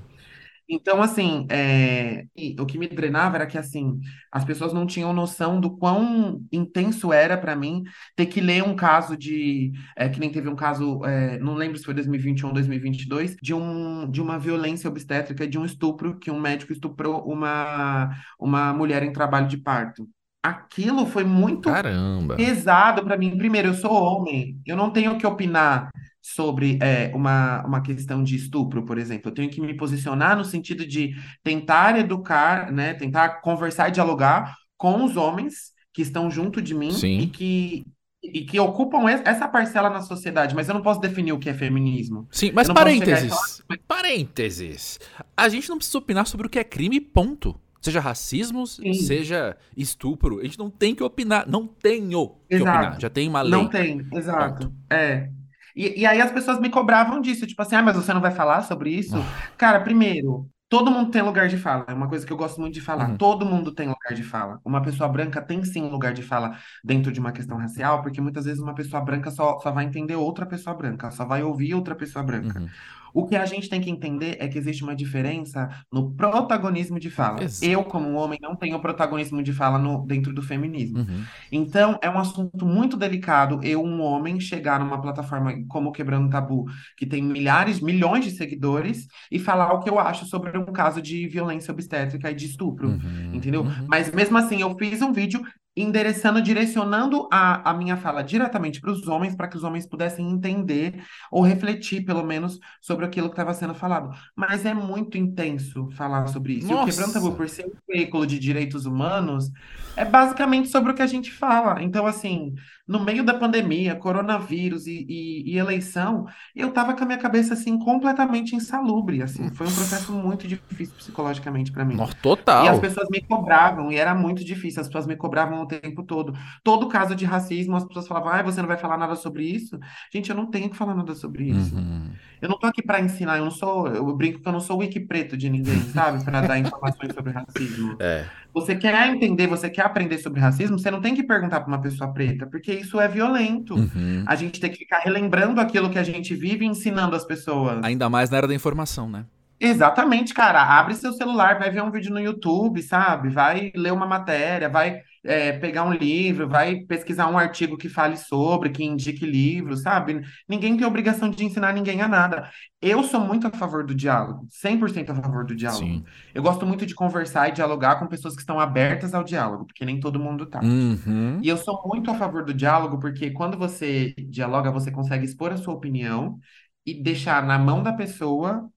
[0.73, 2.25] Então, assim, é,
[2.57, 3.99] o que me drenava era que, assim,
[4.31, 7.83] as pessoas não tinham noção do quão intenso era para mim
[8.15, 11.77] ter que ler um caso de, é, que nem teve um caso, é, não lembro
[11.77, 16.31] se foi 2021 ou 2022, de, um, de uma violência obstétrica, de um estupro, que
[16.31, 20.07] um médico estuprou uma, uma mulher em trabalho de parto.
[20.41, 22.37] Aquilo foi muito Caramba.
[22.37, 23.37] pesado para mim.
[23.37, 25.89] Primeiro, eu sou homem, eu não tenho que opinar
[26.21, 29.29] sobre é, uma, uma questão de estupro, por exemplo.
[29.29, 34.55] Eu tenho que me posicionar no sentido de tentar educar, né, tentar conversar e dialogar
[34.77, 37.19] com os homens que estão junto de mim Sim.
[37.19, 37.85] e que
[38.23, 41.55] e que ocupam essa parcela na sociedade, mas eu não posso definir o que é
[41.55, 42.27] feminismo.
[42.29, 43.29] Sim, mas parênteses.
[43.67, 43.79] Falar...
[43.87, 44.99] Parênteses.
[45.35, 47.59] A gente não precisa opinar sobre o que é crime, ponto.
[47.81, 48.93] Seja racismo, Sim.
[48.93, 50.39] seja estupro.
[50.39, 51.49] A gente não tem que opinar.
[51.49, 52.77] Não tenho que exato.
[52.77, 53.01] opinar.
[53.01, 53.51] Já tem uma lei.
[53.51, 54.67] Não tem, exato.
[54.67, 54.75] Ponto.
[54.87, 55.31] É.
[55.75, 58.31] E, e aí as pessoas me cobravam disso, tipo assim, ah, mas você não vai
[58.31, 59.17] falar sobre isso?
[59.17, 59.51] Ah.
[59.57, 62.73] Cara, primeiro, Todo mundo tem lugar de fala, é uma coisa que eu gosto muito
[62.73, 63.09] de falar.
[63.09, 63.17] Uhum.
[63.17, 64.57] Todo mundo tem lugar de fala.
[64.63, 68.45] Uma pessoa branca tem sim lugar de fala dentro de uma questão racial, porque muitas
[68.45, 71.93] vezes uma pessoa branca só, só vai entender outra pessoa branca, só vai ouvir outra
[71.93, 72.57] pessoa branca.
[72.57, 72.69] Uhum.
[73.13, 77.09] O que a gente tem que entender é que existe uma diferença no protagonismo de
[77.09, 77.43] fala.
[77.43, 77.65] Exato.
[77.65, 80.99] Eu, como homem, não tenho protagonismo de fala no, dentro do feminismo.
[80.99, 81.23] Uhum.
[81.51, 86.65] Então, é um assunto muito delicado eu, um homem, chegar numa plataforma como Quebrando Tabu,
[86.97, 91.01] que tem milhares, milhões de seguidores, e falar o que eu acho sobre um caso
[91.01, 92.89] de violência obstétrica e de estupro.
[92.89, 93.31] Uhum.
[93.33, 93.61] Entendeu?
[93.61, 93.85] Uhum.
[93.87, 95.41] Mas mesmo assim, eu fiz um vídeo
[95.75, 100.29] endereçando, direcionando a, a minha fala diretamente para os homens, para que os homens pudessem
[100.29, 104.09] entender ou refletir, pelo menos, sobre aquilo que estava sendo falado.
[104.35, 106.67] Mas é muito intenso falar sobre isso.
[106.67, 106.81] Nossa.
[106.81, 109.49] E o Quebrando Tabu, por ser um veículo de direitos humanos,
[109.95, 111.81] é basicamente sobre o que a gente fala.
[111.81, 112.53] Então, assim,
[112.91, 117.53] no meio da pandemia, coronavírus e, e, e eleição, eu estava com a minha cabeça,
[117.53, 119.49] assim, completamente insalubre, assim.
[119.51, 121.95] Foi um processo muito difícil psicologicamente para mim.
[122.21, 122.65] total.
[122.65, 126.03] E as pessoas me cobravam, e era muito difícil, as pessoas me cobravam o tempo
[126.03, 126.33] todo.
[126.65, 129.79] Todo caso de racismo, as pessoas falavam, ah, você não vai falar nada sobre isso?
[130.11, 131.73] Gente, eu não tenho que falar nada sobre isso.
[131.73, 132.11] Uhum.
[132.41, 134.77] Eu não tô aqui para ensinar, eu não sou, eu brinco que eu não sou
[134.77, 136.23] o wiki preto de ninguém, sabe?
[136.25, 137.97] Para dar informações sobre racismo.
[138.01, 138.25] É.
[138.53, 141.81] Você quer entender, você quer aprender sobre racismo, você não tem que perguntar para uma
[141.81, 143.75] pessoa preta, porque isso é violento.
[143.75, 144.23] Uhum.
[144.27, 147.81] A gente tem que ficar relembrando aquilo que a gente vive e ensinando as pessoas.
[147.83, 149.25] Ainda mais na era da informação, né?
[149.59, 150.63] Exatamente, cara.
[150.63, 153.29] Abre seu celular, vai ver um vídeo no YouTube, sabe?
[153.29, 158.17] Vai ler uma matéria, vai é, pegar um livro, vai pesquisar um artigo que fale
[158.17, 160.21] sobre, que indique livro, sabe?
[160.47, 162.49] Ninguém tem obrigação de ensinar ninguém a nada.
[162.81, 165.85] Eu sou muito a favor do diálogo, 100% a favor do diálogo.
[165.85, 166.03] Sim.
[166.33, 169.85] Eu gosto muito de conversar e dialogar com pessoas que estão abertas ao diálogo, porque
[169.85, 170.59] nem todo mundo tá.
[170.61, 171.39] Uhum.
[171.41, 175.51] E eu sou muito a favor do diálogo, porque quando você dialoga, você consegue expor
[175.51, 176.39] a sua opinião
[176.83, 178.67] e deixar na mão da pessoa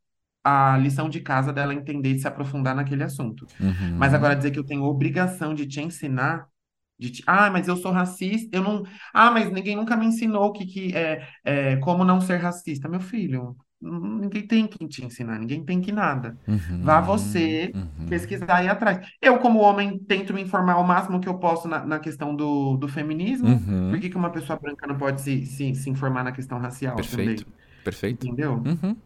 [0.45, 3.47] a lição de casa dela entender e se aprofundar naquele assunto.
[3.59, 3.97] Uhum.
[3.97, 6.47] Mas agora dizer que eu tenho obrigação de te ensinar,
[6.99, 7.25] de te...
[7.27, 10.95] ah, mas eu sou racista, eu não, ah, mas ninguém nunca me ensinou que, que
[10.95, 13.57] é, é como não ser racista, meu filho.
[13.81, 16.39] Ninguém tem que te ensinar, ninguém tem que nada.
[16.49, 18.07] Uhum, Vá você uhum.
[18.07, 19.07] pesquisar aí atrás.
[19.21, 22.79] Eu, como homem, tento me informar o máximo que eu posso na, na questão do,
[22.79, 23.49] do feminismo.
[23.49, 23.91] Uhum.
[23.91, 26.97] Por que, que uma pessoa branca não pode se, se, se informar na questão racial
[26.97, 27.45] Perfeito.
[27.45, 27.55] também?
[27.85, 28.27] Perfeito.
[28.27, 28.63] Entendeu?
[28.65, 28.97] Uhum.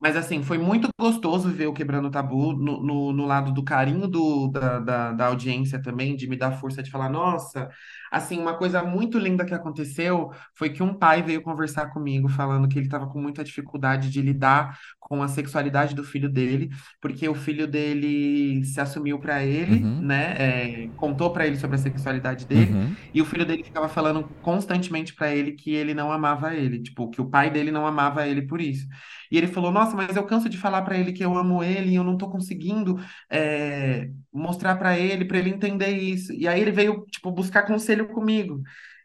[0.00, 3.64] Mas assim, foi muito gostoso ver o Quebrando o Tabu no, no, no lado do
[3.64, 7.70] carinho do, da, da, da, audiência também, de me dar força de falar, nossa,
[8.10, 12.68] assim, uma coisa muito linda que aconteceu foi que um pai veio conversar comigo falando
[12.68, 16.68] que ele estava com muita dificuldade de lidar com a sexualidade do filho dele,
[17.00, 20.00] porque o filho dele se assumiu para ele, uhum.
[20.00, 20.34] né?
[20.36, 22.96] É, contou para ele sobre a sexualidade dele, uhum.
[23.14, 27.08] e o filho dele ficava falando constantemente para ele que ele não amava ele, tipo,
[27.08, 28.86] que o pai dele não amava ele por isso.
[29.30, 31.90] E ele falou: Nossa, mas eu canso de falar para ele que eu amo ele
[31.90, 32.98] e eu não tô conseguindo
[33.30, 36.32] é, mostrar para ele, para ele entender isso.
[36.32, 38.62] E aí ele veio, tipo, buscar conselho comigo.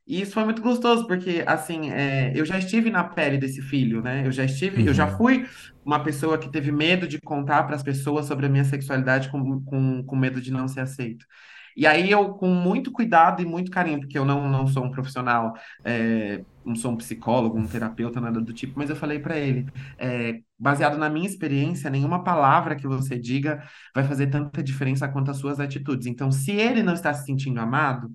[0.08, 4.02] E isso foi muito gostoso, porque, assim, é, eu já estive na pele desse filho,
[4.02, 4.26] né?
[4.26, 4.88] Eu já estive, uhum.
[4.88, 5.18] eu já uhum.
[5.18, 5.48] fui
[5.86, 9.64] uma pessoa que teve medo de contar para as pessoas sobre a minha sexualidade com,
[9.64, 11.26] com, com medo de não ser aceito.
[11.76, 14.92] E aí eu, com muito cuidado e muito carinho, porque eu não, não sou um
[14.92, 15.54] profissional,
[15.84, 19.68] é, não sou um psicólogo, um terapeuta, nada do tipo, mas eu falei para ele,
[19.98, 25.32] é, baseado na minha experiência, nenhuma palavra que você diga vai fazer tanta diferença quanto
[25.32, 26.08] as suas atitudes.
[26.08, 28.12] Então, se ele não está se sentindo amado,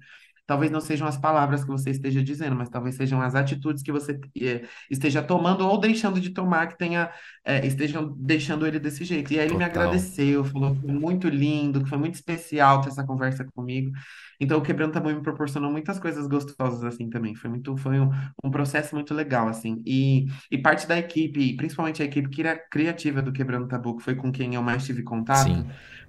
[0.47, 3.91] talvez não sejam as palavras que você esteja dizendo, mas talvez sejam as atitudes que
[3.91, 7.11] você é, esteja tomando ou deixando de tomar, que tenha,
[7.45, 9.33] é, estejam deixando ele desse jeito.
[9.33, 9.59] E aí ele Total.
[9.59, 13.91] me agradeceu, falou que foi muito lindo, que foi muito especial ter essa conversa comigo.
[14.39, 17.35] Então, o Quebrando Tabu me proporcionou muitas coisas gostosas, assim, também.
[17.35, 18.11] Foi muito, foi um,
[18.45, 19.83] um processo muito legal, assim.
[19.87, 22.29] E, e parte da equipe, principalmente a equipe
[22.71, 25.67] criativa do Quebrando Tabu, que foi com quem eu mais tive contato, Sim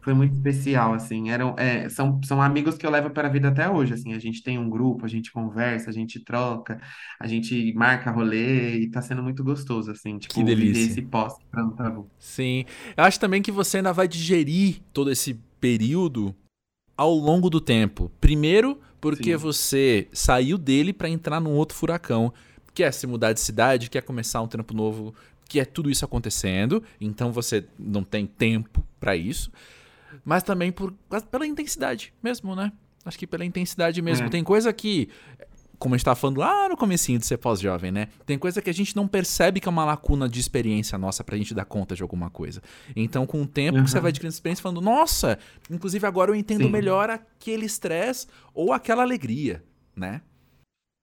[0.07, 1.31] foi muito especial, assim.
[1.31, 4.13] Eram, é, são, são amigos que eu levo para a vida até hoje, assim.
[4.13, 6.79] A gente tem um grupo, a gente conversa, a gente troca,
[7.19, 10.17] a gente marca rolê e tá sendo muito gostoso, assim.
[10.17, 10.91] Tipo, que delícia.
[10.91, 11.33] esse pós
[11.75, 12.09] tabu.
[12.17, 12.63] Sim.
[12.95, 16.33] Eu acho também que você ainda vai digerir todo esse período
[16.95, 18.09] ao longo do tempo.
[18.21, 19.37] Primeiro, porque Sim.
[19.37, 22.31] você saiu dele para entrar num outro furacão,
[22.73, 25.13] quer se mudar de cidade, quer começar um trampo novo,
[25.49, 29.51] que é tudo isso acontecendo, então você não tem tempo para isso
[30.27, 30.93] mas também por,
[31.31, 32.73] pela intensidade mesmo, né?
[33.05, 34.27] Acho que pela intensidade mesmo.
[34.27, 34.29] É.
[34.29, 35.07] Tem coisa que
[35.79, 38.09] como a gente tava falando lá no comecinho de ser pós-jovem, né?
[38.25, 41.37] Tem coisa que a gente não percebe que é uma lacuna de experiência nossa pra
[41.37, 42.61] gente dar conta de alguma coisa.
[42.93, 43.87] Então, com o tempo, uhum.
[43.87, 46.71] você vai adquirindo experiência falando, nossa, inclusive agora eu entendo Sim.
[46.71, 49.63] melhor aquele estresse ou aquela alegria,
[49.95, 50.21] né?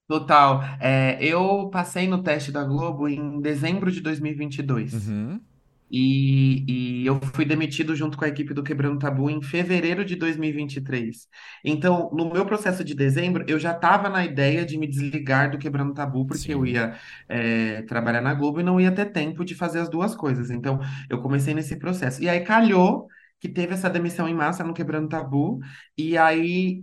[0.07, 0.63] Total.
[0.81, 5.09] É, eu passei no teste da Globo em dezembro de 2022.
[5.09, 5.41] Uhum.
[5.91, 10.17] E, e eu fui demitido junto com a equipe do Quebrando Tabu em fevereiro de
[10.17, 11.29] 2023.
[11.65, 15.59] Então, no meu processo de dezembro, eu já estava na ideia de me desligar do
[15.59, 19.55] Quebrando Tabu, porque eu ia é, trabalhar na Globo e não ia ter tempo de
[19.55, 20.51] fazer as duas coisas.
[20.51, 22.23] Então, eu comecei nesse processo.
[22.23, 23.07] E aí calhou
[23.41, 25.61] que teve essa demissão em massa no Quebrando Tabu,
[25.97, 26.83] e aí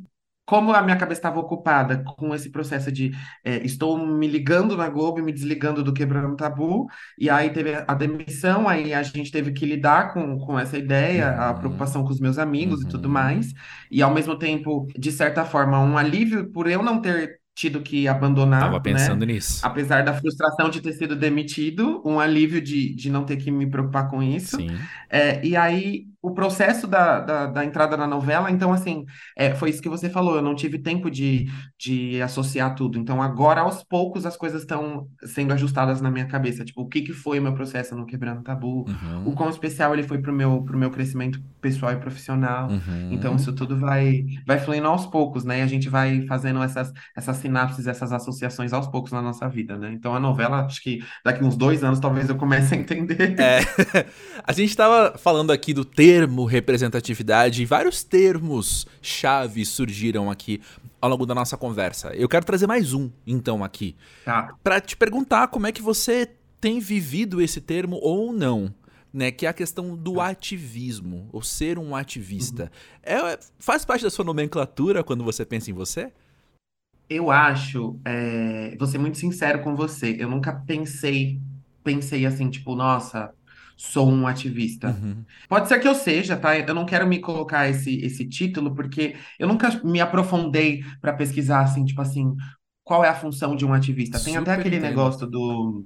[0.52, 4.90] como a minha cabeça estava ocupada com esse processo de é, estou me ligando na
[4.90, 6.88] Globo e me desligando do Quebrando Tabu,
[7.18, 11.32] e aí teve a demissão, aí a gente teve que lidar com, com essa ideia,
[11.32, 11.42] uhum.
[11.42, 12.86] a preocupação com os meus amigos uhum.
[12.86, 13.14] e tudo uhum.
[13.14, 13.54] mais,
[13.90, 18.06] e ao mesmo tempo, de certa forma, um alívio por eu não ter tido que
[18.06, 18.60] abandonar.
[18.60, 19.34] Tava pensando né?
[19.34, 19.66] nisso.
[19.66, 23.70] Apesar da frustração de ter sido demitido, um alívio de, de não ter que me
[23.70, 24.58] preocupar com isso.
[24.58, 24.68] Sim.
[25.10, 29.06] É, e aí o processo da, da, da, entrada na novela, então, assim,
[29.36, 33.00] é, foi isso que você falou, eu não tive tempo de, de associar tudo.
[33.00, 36.64] Então, agora, aos poucos, as coisas estão sendo ajustadas na minha cabeça.
[36.64, 39.30] Tipo, o que, que foi o meu processo no Quebrando Tabu, uhum.
[39.30, 42.70] o quão especial ele foi pro meu, pro meu crescimento pessoal e profissional.
[42.70, 43.10] Uhum.
[43.12, 45.60] Então, isso tudo vai, vai fluindo aos poucos, né?
[45.60, 49.76] E a gente vai fazendo essas, essas sinapses, essas associações aos poucos na nossa vida,
[49.76, 49.92] né?
[49.92, 53.40] Então, a novela, acho que daqui uns dois anos, talvez eu comece a entender.
[53.40, 53.60] É.
[54.46, 60.60] a gente estava falando aqui do texto termo representatividade e vários termos chave surgiram aqui
[61.00, 62.14] ao longo da nossa conversa.
[62.14, 63.96] Eu quero trazer mais um, então, aqui.
[64.26, 64.54] Tá.
[64.62, 68.74] Para te perguntar como é que você tem vivido esse termo ou não.
[69.14, 70.30] Né, que é a questão do tá.
[70.30, 72.72] ativismo, ou ser um ativista.
[73.06, 73.30] Uhum.
[73.30, 76.14] É, faz parte da sua nomenclatura quando você pensa em você?
[77.10, 81.42] Eu acho, é, vou ser muito sincero com você, eu nunca pensei,
[81.84, 83.34] pensei assim, tipo, nossa,
[83.82, 84.90] sou um ativista.
[84.90, 85.26] Uhum.
[85.50, 86.56] Pode ser que eu seja, tá?
[86.56, 91.62] Eu não quero me colocar esse, esse título, porque eu nunca me aprofundei para pesquisar,
[91.62, 92.36] assim, tipo assim,
[92.84, 94.20] qual é a função de um ativista.
[94.20, 94.90] Tem Super até aquele entendo.
[94.90, 95.84] negócio do.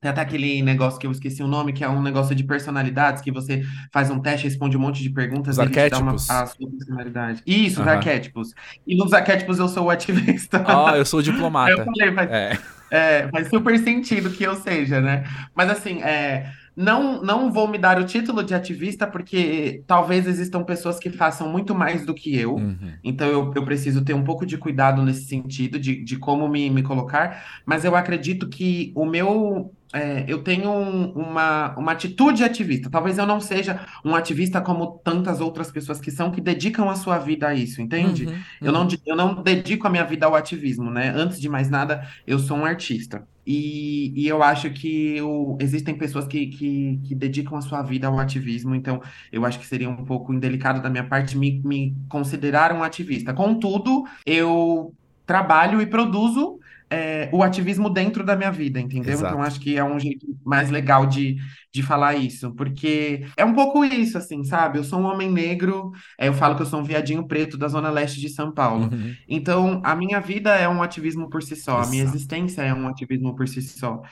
[0.00, 3.22] Tem até aquele negócio que eu esqueci o nome, que é um negócio de personalidades,
[3.22, 6.14] que você faz um teste, responde um monte de perguntas os e te dá uma,
[6.14, 7.40] a sua personalidade.
[7.46, 7.86] Isso, uhum.
[7.86, 8.52] os arquétipos.
[8.84, 10.58] E nos arquétipos eu sou o ativista.
[10.66, 11.70] Ah, eu sou o diplomata.
[11.78, 12.58] eu falei, faz, é.
[12.90, 15.22] É, faz super sentido que eu seja, né?
[15.54, 20.62] Mas assim, é, não, não vou me dar o título de ativista, porque talvez existam
[20.62, 22.54] pessoas que façam muito mais do que eu.
[22.54, 22.92] Uhum.
[23.04, 26.70] Então eu, eu preciso ter um pouco de cuidado nesse sentido, de, de como me,
[26.70, 27.62] me colocar.
[27.66, 32.88] Mas eu acredito que o meu é, eu tenho um, uma, uma atitude ativista.
[32.88, 36.96] Talvez eu não seja um ativista como tantas outras pessoas que são, que dedicam a
[36.96, 38.26] sua vida a isso, entende?
[38.26, 38.40] Uhum, uhum.
[38.62, 41.12] Eu, não, eu não dedico a minha vida ao ativismo, né?
[41.14, 43.26] Antes de mais nada, eu sou um artista.
[43.46, 48.06] E, e eu acho que eu, existem pessoas que, que, que, dedicam a sua vida
[48.06, 49.02] ao ativismo, então
[49.32, 53.34] eu acho que seria um pouco indelicado da minha parte me, me considerar um ativista.
[53.34, 54.94] Contudo, eu
[55.26, 56.60] trabalho e produzo
[56.92, 59.14] é, o ativismo dentro da minha vida, entendeu?
[59.14, 59.32] Exato.
[59.32, 61.36] Então acho que é um jeito mais legal de,
[61.72, 64.78] de falar isso, porque é um pouco isso, assim, sabe?
[64.78, 67.66] Eu sou um homem negro, é, eu falo que eu sou um viadinho preto da
[67.66, 68.90] zona leste de São Paulo.
[68.92, 69.14] Uhum.
[69.26, 71.88] Então a minha vida é um ativismo por si só, Exato.
[71.88, 74.02] a minha existência é um ativismo por si só.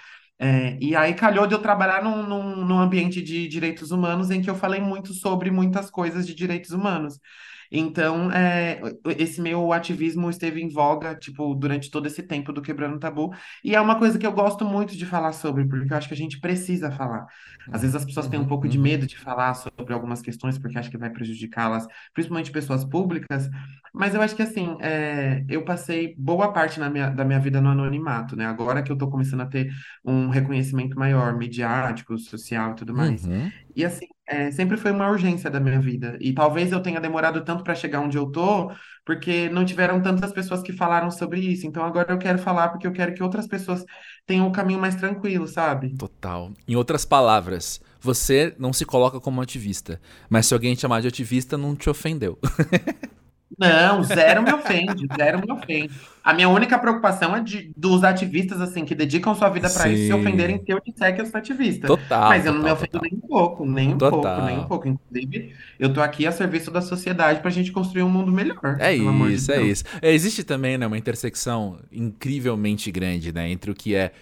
[0.43, 4.41] É, e aí calhou de eu trabalhar num, num, num ambiente de direitos humanos em
[4.41, 7.21] que eu falei muito sobre muitas coisas de direitos humanos.
[7.71, 8.81] Então, é,
[9.17, 13.33] esse meu ativismo esteve em voga, tipo, durante todo esse tempo do Quebrando Tabu.
[13.63, 16.15] E é uma coisa que eu gosto muito de falar sobre, porque eu acho que
[16.15, 17.27] a gente precisa falar.
[17.71, 18.83] Às vezes as pessoas têm um pouco de uhum.
[18.83, 23.49] medo de falar sobre algumas questões, porque acham que vai prejudicá-las, principalmente pessoas públicas.
[23.95, 27.61] Mas eu acho que, assim, é, eu passei boa parte na minha, da minha vida
[27.61, 28.47] no anonimato, né?
[28.47, 29.71] Agora que eu tô começando a ter
[30.05, 33.25] um reconhecimento maior, midiático, social e tudo mais.
[33.25, 33.51] Uhum.
[33.77, 36.17] E, assim, é, sempre foi uma urgência da minha vida.
[36.21, 38.71] E talvez eu tenha demorado tanto para chegar onde eu tô,
[39.05, 41.67] porque não tiveram tantas pessoas que falaram sobre isso.
[41.67, 43.85] Então agora eu quero falar porque eu quero que outras pessoas
[44.25, 45.97] tenham um caminho mais tranquilo, sabe?
[45.97, 46.53] Total.
[46.69, 51.09] Em outras palavras, você não se coloca como ativista, mas se alguém te chamar de
[51.09, 52.39] ativista, não te ofendeu.
[53.59, 55.91] Não, zero me ofende, zero me ofende.
[56.23, 60.07] A minha única preocupação é de, dos ativistas, assim, que dedicam sua vida para isso,
[60.07, 61.87] se ofenderem se eu disser que eu sou ativista.
[61.87, 62.29] Total.
[62.29, 63.09] Mas eu não total, me ofendo total.
[63.11, 64.21] nem um pouco, nem um Total.
[64.21, 64.89] pouco, nem um pouco.
[64.89, 68.77] Inclusive, eu tô aqui a serviço da sociedade pra gente construir um mundo melhor.
[68.79, 69.85] É amor de isso, é isso.
[70.01, 74.13] É, Existe também né, uma intersecção incrivelmente grande né, entre o que é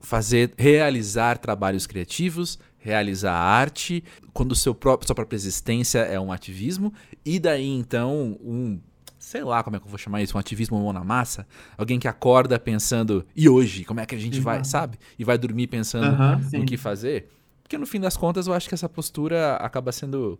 [0.00, 4.02] fazer, realizar trabalhos criativos, realizar arte,
[4.32, 6.92] quando seu próprio, sua própria existência é um ativismo,
[7.24, 8.80] e daí então um
[9.18, 11.46] sei lá como é que eu vou chamar isso, um ativismo mão na massa.
[11.78, 14.98] Alguém que acorda pensando, e hoje, como é que a gente vai, sabe?
[15.16, 16.82] E vai dormir pensando Aham, no que sim.
[16.82, 17.30] fazer.
[17.62, 20.38] Porque no fim das contas, eu acho que essa postura acaba sendo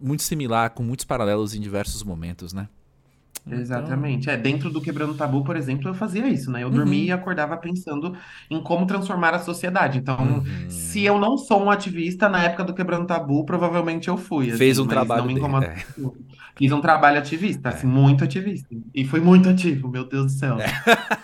[0.00, 2.68] muito similar, com muitos paralelos em diversos momentos, né?
[3.46, 4.30] Então, Exatamente.
[4.30, 6.62] É, dentro do Quebrando Tabu, por exemplo, eu fazia isso, né?
[6.62, 8.16] Eu dormia uhum, e acordava pensando
[8.50, 9.98] em como transformar a sociedade.
[9.98, 11.04] Então, se uhum.
[11.04, 14.82] eu não sou um ativista, na época do Quebrando Tabu, provavelmente eu fui, Fez assim,
[14.82, 15.40] um mas não trabalho me dele.
[15.40, 15.66] incomoda.
[15.66, 15.84] É,
[16.56, 17.90] Fiz um trabalho ativista, assim, é.
[17.90, 18.74] muito ativista.
[18.94, 20.56] E fui muito ativo, meu Deus do céu.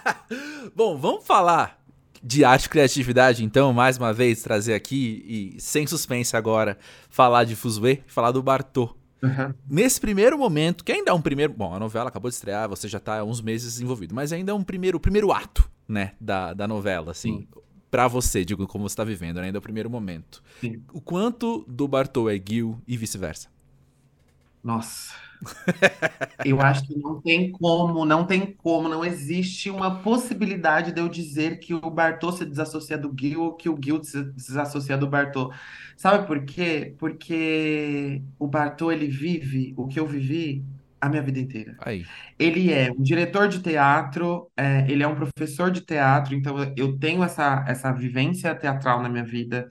[0.77, 1.79] Bom, vamos falar
[2.23, 6.77] de arte e criatividade, então, mais uma vez, trazer aqui, e sem suspense agora,
[7.09, 8.95] falar de Fuzue, falar do Bartô.
[9.23, 9.55] Aham.
[9.69, 11.53] Nesse primeiro momento, que ainda é um primeiro.
[11.53, 14.53] Bom, a novela acabou de estrear, você já tá há uns meses envolvido, mas ainda
[14.53, 17.41] é um primeiro, o primeiro ato, né, da, da novela, assim.
[17.41, 17.49] Sim,
[17.91, 20.43] Pra você, digo, como você tá vivendo, né, ainda é o primeiro momento.
[20.61, 20.81] sim.
[20.93, 23.49] O quanto do Bartô é Gil e vice-versa?
[24.63, 25.15] Nossa.
[26.43, 31.09] Eu acho que não tem como, não tem como, não existe uma possibilidade de eu
[31.09, 35.07] dizer que o Bartô se desassocia do Gil ou que o Gil se desassocia do
[35.07, 35.53] Bartô.
[35.97, 36.95] Sabe por quê?
[36.99, 40.65] Porque o Bartô, ele vive o que eu vivi
[41.01, 41.77] a minha vida inteira.
[41.81, 42.05] Aí.
[42.39, 46.99] Ele é um diretor de teatro, é, ele é um professor de teatro, então eu
[46.99, 49.69] tenho essa, essa vivência teatral na minha vida.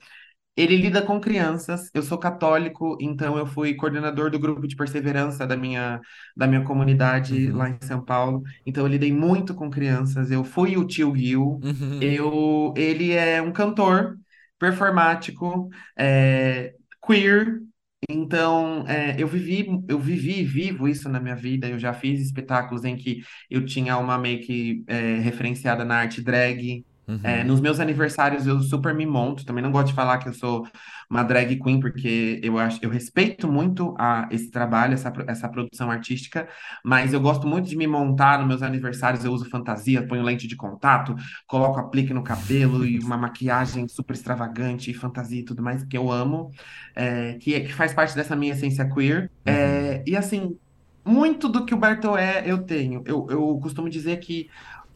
[0.59, 1.89] Ele lida com crianças.
[1.93, 6.01] Eu sou católico, então eu fui coordenador do grupo de perseverança da minha,
[6.35, 7.57] da minha comunidade Uhum.
[7.57, 8.43] lá em São Paulo.
[8.65, 10.31] Então eu lidei muito com crianças.
[10.31, 11.59] Eu fui o tio Gil.
[11.63, 11.99] Uhum.
[12.01, 14.17] Eu, ele é um cantor
[14.57, 16.73] performático, é,
[17.05, 17.61] queer.
[18.09, 21.67] Então, é, eu vivi, eu vivi e vivo isso na minha vida.
[21.69, 26.85] Eu já fiz espetáculos em que eu tinha uma make é, referenciada na arte drag.
[27.21, 27.43] É, Uhum.
[27.43, 30.65] nos meus aniversários eu super me monto, também não gosto de falar que eu sou
[31.09, 35.91] uma drag queen, porque eu acho, eu respeito muito a, esse trabalho, essa, essa produção
[35.91, 36.47] artística,
[36.83, 40.47] mas eu gosto muito de me montar nos meus aniversários, eu uso fantasia, ponho lente
[40.47, 41.13] de contato,
[41.47, 46.09] coloco aplique no cabelo e uma maquiagem super extravagante, fantasia e tudo mais, que eu
[46.11, 46.49] amo,
[46.95, 49.29] é, que, é- que faz parte dessa minha essência queer.
[49.45, 49.91] Uhum.
[49.97, 50.57] É, e assim,
[51.05, 53.01] muito do que o Bartô é, eu tenho.
[53.05, 54.47] Eu, eu costumo dizer que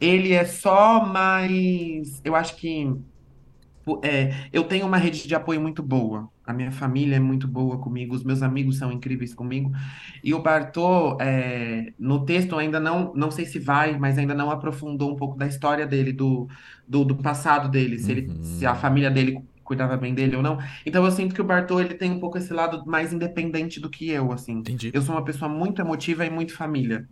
[0.05, 2.21] ele é só mais.
[2.23, 2.85] Eu acho que
[4.03, 6.29] é, eu tenho uma rede de apoio muito boa.
[6.45, 9.71] A minha família é muito boa comigo, os meus amigos são incríveis comigo.
[10.23, 14.49] E o Bartô, é, no texto, ainda não, não sei se vai, mas ainda não
[14.51, 16.47] aprofundou um pouco da história dele, do,
[16.87, 18.75] do, do passado dele, se ele, se a Uhum.
[18.75, 20.57] família dele cuidava bem dele ou não.
[20.85, 23.89] Então eu sinto que o Bartô, ele tem um pouco esse lado mais independente do
[23.89, 24.67] que eu, assim.
[24.67, 24.91] Entendi.
[24.91, 27.07] Eu sou uma pessoa muito emotiva e muito família.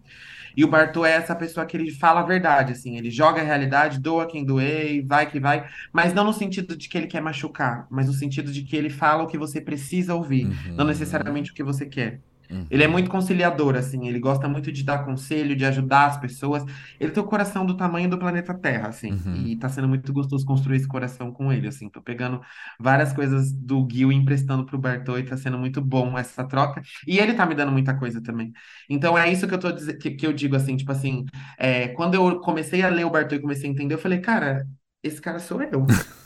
[0.56, 3.44] E o Bartô é essa pessoa que ele fala a verdade, assim, ele joga a
[3.44, 7.22] realidade, doa quem doer, vai que vai, mas não no sentido de que ele quer
[7.22, 10.88] machucar, mas no sentido de que ele fala o que você precisa ouvir, não Uhum.
[10.88, 12.22] necessariamente o que você quer.
[12.70, 12.92] Ele é Uhum.
[12.92, 16.64] muito conciliador, assim, ele gosta muito de dar conselho, de ajudar as pessoas.
[17.00, 19.28] Ele tem o coração do tamanho do planeta Terra, assim, Uhum.
[19.34, 21.90] e tá sendo muito gostoso construir esse coração com ele, assim.
[21.90, 22.42] Tô pegando
[22.80, 26.82] várias coisas do Gil e emprestando pro Bartô e tá sendo muito bom essa troca.
[27.08, 28.52] E ele tá me dando muita coisa também.
[28.90, 31.26] Então é isso que eu tô que, que eu digo assim, tipo assim,
[31.58, 34.66] é, quando eu comecei a ler o Bartô e comecei a entender, eu falei, cara,
[35.04, 35.88] esse cara sou eu.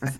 [0.00, 0.18] Assim,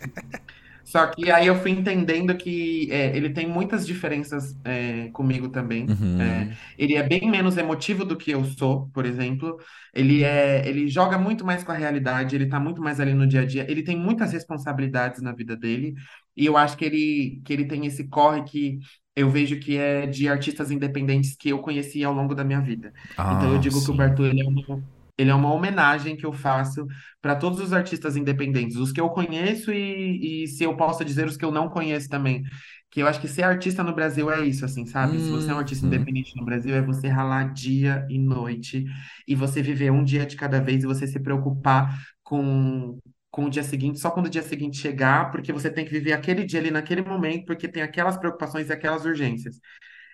[0.91, 5.95] só que aí eu fui entendendo que é, ele tem muitas diferenças é, comigo também.
[6.19, 6.59] É, Uhum.
[6.79, 9.59] ele é bem menos emotivo do que eu sou, por exemplo.
[9.95, 13.27] Ele é, ele joga muito mais com a realidade, ele tá muito mais ali no
[13.27, 13.71] dia a dia.
[13.71, 15.95] Ele tem muitas responsabilidades na vida dele.
[16.37, 18.79] E eu acho que ele, que ele tem esse corre que
[19.17, 22.93] eu vejo que é de artistas independentes que eu conheci ao longo da minha vida.
[23.29, 23.95] Então eu Ah, digo que o sim.
[23.95, 24.83] Bartô, ele é uma,
[25.19, 26.87] ele é uma homenagem que eu faço
[27.21, 31.27] para todos os artistas independentes, os que eu conheço e, e se eu posso dizer
[31.27, 32.43] os que eu não conheço também.
[32.91, 35.21] Que eu acho que ser artista no Brasil é isso, assim, sabe?
[35.21, 35.87] Se você é um artista Uhum.
[35.87, 38.85] independente no Brasil, é você ralar dia e noite
[39.27, 42.99] e você viver um dia de cada vez e você se preocupar com,
[43.31, 46.13] com o dia seguinte, só quando o dia seguinte chegar, porque você tem que viver
[46.13, 49.61] aquele dia ali naquele momento, porque tem aquelas preocupações e aquelas urgências.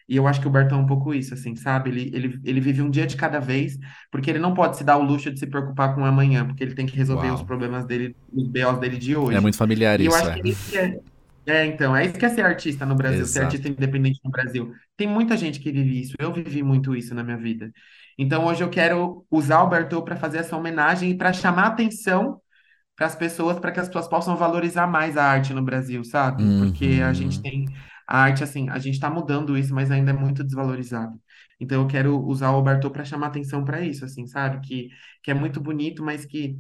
[0.09, 1.91] E eu acho que o Bartão é um pouco isso, assim, sabe?
[1.91, 3.79] Ele, ele, ele vive um dia de cada vez,
[4.11, 6.75] porque ele não pode se dar o luxo de se preocupar com amanhã, porque ele
[6.75, 7.45] tem que resolver os Uau.
[7.45, 9.41] problemas dele, os BOs dele de É hoje.
[9.41, 10.35] muito familiar E eu isso, acho é.
[10.35, 10.99] que é isso é.
[11.47, 13.69] É, então, é isso que é ser artista no Brasil, ser artista Exato.
[13.69, 14.73] independente no Brasil.
[14.97, 17.71] Tem muita gente que vive isso, eu vivi muito isso na minha vida.
[18.19, 22.41] Então, hoje eu quero usar o Bartô para fazer essa homenagem e para chamar atenção
[22.97, 26.51] para as pessoas, para que as pessoas possam valorizar mais a arte no Brasil, sabe?
[26.57, 27.43] Porque a gente Uhum.
[27.43, 27.67] tem
[28.07, 31.21] a arte assim, a gente está mudando isso, mas ainda é muito desvalorizado.
[31.61, 34.61] Então eu quero usar o Bartô para chamar atenção para isso, assim, sabe?
[34.67, 34.89] Que,
[35.23, 36.59] que é muito bonito, mas que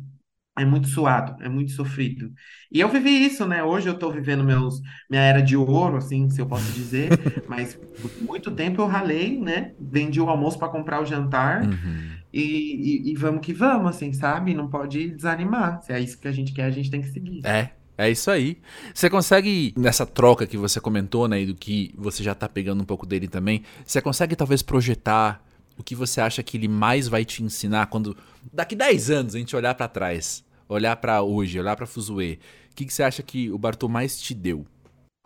[0.56, 2.32] é muito suado, é muito sofrido.
[2.70, 3.62] E eu vivi isso, né?
[3.64, 4.80] Hoje eu tô vivendo meus,
[5.10, 9.38] minha era de ouro, assim, se eu posso dizer, mas por muito tempo eu ralei,
[9.40, 9.74] né?
[9.80, 12.22] Vendi o almoço para comprar o jantar Uhum.
[12.32, 14.54] e, e, e vamos que vamos, assim, sabe?
[14.54, 15.82] Não pode desanimar.
[15.82, 17.42] Se é isso que a gente quer, a gente tem que seguir.
[17.44, 18.58] É, é isso aí.
[18.92, 22.82] Você consegue, nessa troca que você comentou, né, e do que você já tá pegando
[22.82, 25.42] um pouco dele também, você consegue talvez projetar
[25.78, 28.16] o que você acha que ele mais vai te ensinar quando
[28.52, 32.38] daqui 10 anos a gente olhar pra trás, olhar pra hoje, olhar pra Fuzue,
[32.70, 34.64] o que, que você acha que o Bartô mais te deu?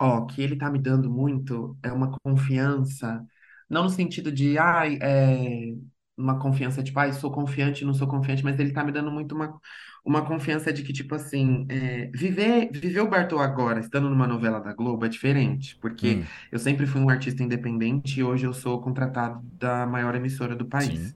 [0.01, 3.25] Ó, o que ele tá me dando muito é uma confiança,
[3.69, 5.75] não no sentido de, ai, é
[6.17, 9.35] uma confiança, tipo, ai, sou confiante, não sou confiante, mas ele tá me dando muito
[9.35, 9.59] uma,
[10.09, 14.59] uma confiança de que, tipo assim, é, viver, viver o Bartô agora, estando numa novela
[14.59, 18.53] da Globo, é diferente, porque Hum, eu sempre fui um artista independente e hoje eu
[18.53, 21.15] sou contratado da maior emissora do sim,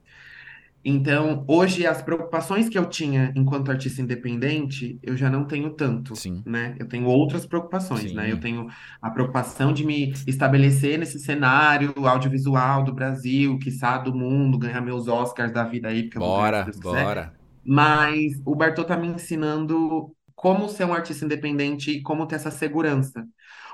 [0.84, 6.22] Então, hoje, as preocupações que eu tinha enquanto artista independente, eu já não tenho tanto,
[6.22, 6.76] sim, né?
[6.78, 8.30] Eu tenho outras preocupações, né?
[8.30, 8.40] Eu sim.
[8.40, 8.66] tenho
[9.00, 15.08] a preocupação de me estabelecer nesse cenário audiovisual do Brasil, quiçá do mundo, ganhar meus
[15.08, 17.14] Oscars da vida aí, porque eu vou ganhar se Bora, quiser.
[17.14, 17.38] bora.
[17.66, 22.50] Mas o Bartô tá me ensinando como ser um artista independente e como ter essa
[22.50, 23.24] segurança.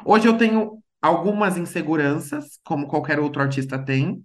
[0.04, 4.24] Hoje eu tenho algumas inseguranças, como qualquer outro artista tem.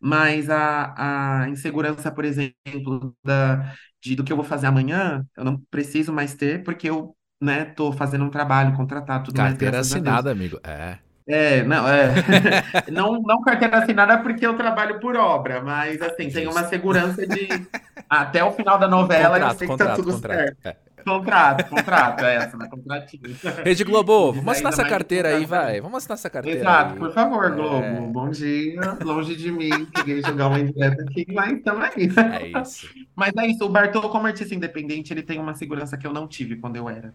[0.00, 5.44] Mas a, a insegurança, por exemplo, da, de, do que eu vou fazer amanhã, eu
[5.44, 9.58] não preciso mais ter, porque eu, né, tô fazendo um trabalho contratado, tudo mais, Carteira
[9.58, 10.20] graças a Deus.
[10.20, 10.58] assinada, amigo.
[10.64, 10.98] É.
[11.26, 12.12] É, não, é.
[12.92, 17.48] Não, não carteira assinada porque eu trabalho por obra, mas assim, tem uma segurança de
[18.08, 20.36] até o final da novela eu Contrato, sei que tá contrato, tudo contrato.
[20.38, 20.66] certo.
[20.66, 20.76] É.
[21.04, 22.66] Contrato, contrato, é essa, né?
[22.68, 23.22] Contratinho.
[23.62, 25.78] Rede Globo, vamos assinar essa carteira aí, vai.
[25.80, 26.98] Vamos assinar essa carteira Exato, aí.
[26.98, 27.84] por favor, Globo.
[27.84, 28.80] É, Bom dia.
[29.02, 32.08] Longe de mim, queria jogar uma indireta aqui, mas estamos aí.
[32.54, 32.88] é isso.
[33.14, 36.26] Mas é isso, o Bartô, como artista independente, ele tem uma segurança que eu não
[36.26, 37.14] tive quando eu era,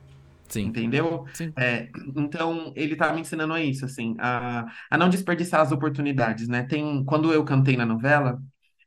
[0.50, 1.26] Sim, entendeu?
[1.34, 1.54] sim.
[1.58, 6.47] É, então, ele tá me ensinando a isso, assim, a, a não desperdiçar as oportunidades,
[6.47, 6.64] né?
[6.64, 8.39] Tem, quando eu cantei na novela,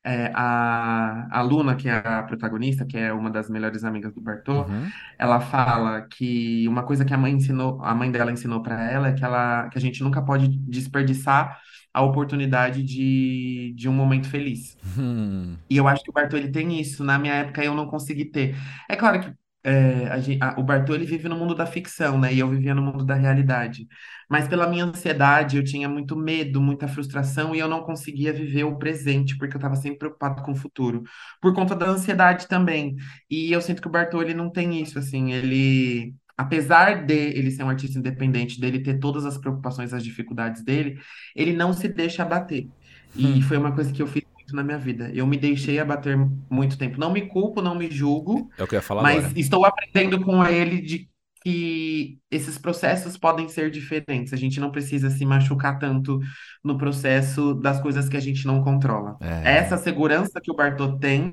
[0.04, 4.20] é, a, a Luna, que é a protagonista, que é uma das melhores amigas do
[4.20, 4.92] Bartô, Uhum.
[5.18, 9.08] ela fala que uma coisa que a mãe ensinou, a mãe dela ensinou para ela
[9.08, 11.60] é que ela, que a gente nunca pode desperdiçar
[11.94, 14.76] a oportunidade de, de um momento feliz.
[14.96, 15.56] Hum.
[15.70, 17.02] E eu acho que o Bartô ele tem isso.
[17.04, 18.56] Na minha época eu não consegui ter.
[18.88, 19.32] É claro que
[19.64, 22.32] é, a gen- a- o Bartô ele vive no mundo da ficção, né?
[22.34, 23.86] E eu vivia no mundo da realidade.
[24.28, 28.64] Mas pela minha ansiedade, eu tinha muito medo, muita frustração e eu não conseguia viver
[28.64, 31.02] o presente, porque eu estava sempre preocupado com o futuro.
[31.40, 32.96] Por conta da ansiedade também.
[33.30, 35.32] E eu sinto que o Bartô ele não tem isso, assim.
[35.32, 36.14] Ele.
[36.36, 40.98] Apesar de ele ser um artista independente, dele ter todas as preocupações, as dificuldades dele,
[41.36, 42.68] ele não se deixa abater.
[43.14, 43.42] E Hum.
[43.42, 44.22] foi uma coisa que eu fiz
[44.52, 45.10] muito na minha vida.
[45.14, 46.16] Eu me deixei abater
[46.50, 47.00] muito tempo.
[47.00, 49.40] Não me culpo, não me julgo, É o que eu ia falar mas agora.
[49.40, 51.08] estou aprendendo com ele de
[51.42, 54.32] que esses processos podem ser diferentes.
[54.32, 56.20] A gente não precisa se machucar tanto
[56.62, 59.16] no processo das coisas que a gente não controla.
[59.20, 59.56] É.
[59.58, 61.32] Essa segurança que o Bartô tem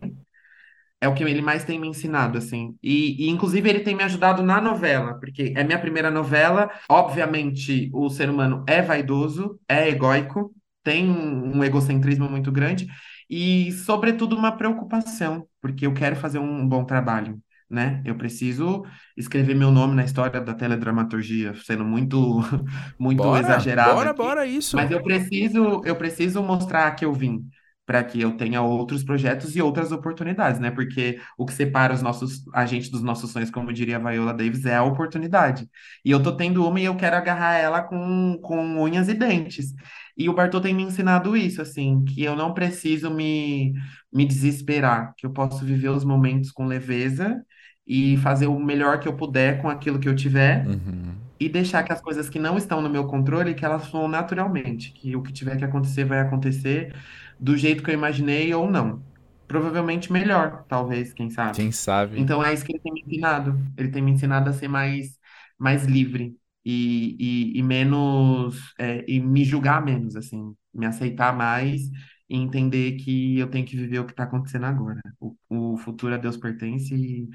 [1.02, 2.76] é o que ele mais tem me ensinado, assim.
[2.84, 6.70] E, e, inclusive, ele tem me ajudado na novela, porque é minha primeira novela.
[6.90, 10.54] Obviamente, o ser humano é vaidoso, é egóico,
[10.84, 12.88] tem um um egocentrismo muito grande
[13.30, 18.02] e, sobretudo, uma preocupação, porque eu quero fazer um bom trabalho, né?
[18.06, 18.84] Eu preciso
[19.18, 22.40] escrever meu nome na história da teledramaturgia, sendo muito,
[23.00, 24.14] muito Bora, exagerado bora, aqui.
[24.14, 24.92] bora Mas isso.
[24.92, 27.50] eu preciso, eu preciso mostrar que eu vim
[27.90, 30.70] para que eu tenha outros projetos e outras oportunidades, né?
[30.70, 34.64] Porque o que separa os nossos agentes dos nossos sonhos, como diria a Viola Davis,
[34.66, 35.68] é a oportunidade.
[36.06, 39.74] E eu tô tendo uma e eu quero agarrar ela com, com unhas e dentes.
[40.16, 43.74] E o Bartô tem me ensinado isso, assim, que eu não preciso me,
[44.14, 47.44] me desesperar, que eu posso viver os momentos com leveza
[47.88, 51.16] e fazer o melhor que eu puder com aquilo que eu tiver Uhum.
[51.40, 54.92] e deixar que as coisas que não estão no meu controle, que elas fluam naturalmente,
[54.92, 56.94] que o que tiver que acontecer vai acontecer
[57.40, 59.02] do jeito que eu imaginei ou não.
[59.48, 61.56] Provavelmente melhor, talvez, quem sabe.
[61.56, 62.20] Quem sabe?
[62.20, 63.60] Então é isso que ele tem me ensinado.
[63.78, 65.18] Ele tem me ensinado a ser mais,
[65.58, 71.82] mais livre e, e, e menos é, e me julgar menos, assim, me aceitar mais
[72.30, 75.02] e entender que eu tenho que viver o que está acontecendo agora.
[75.20, 77.28] O, o futuro a Deus pertence e,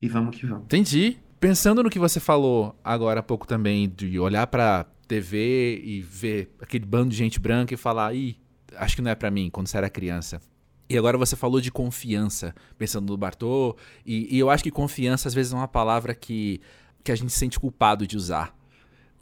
[0.00, 0.64] e vamos que vamos.
[0.64, 1.18] Entendi.
[1.40, 6.54] Pensando no que você falou agora há pouco também, de olhar pra TV e ver
[6.60, 8.41] aquele bando de gente branca e falar, ih,
[8.76, 10.40] acho que não é pra mim, quando você era criança.
[10.88, 15.28] E agora você falou de confiança, pensando no Bartô, e, e eu acho que confiança
[15.28, 16.60] às vezes é uma palavra que,
[17.02, 18.54] que a gente se sente culpado de usar.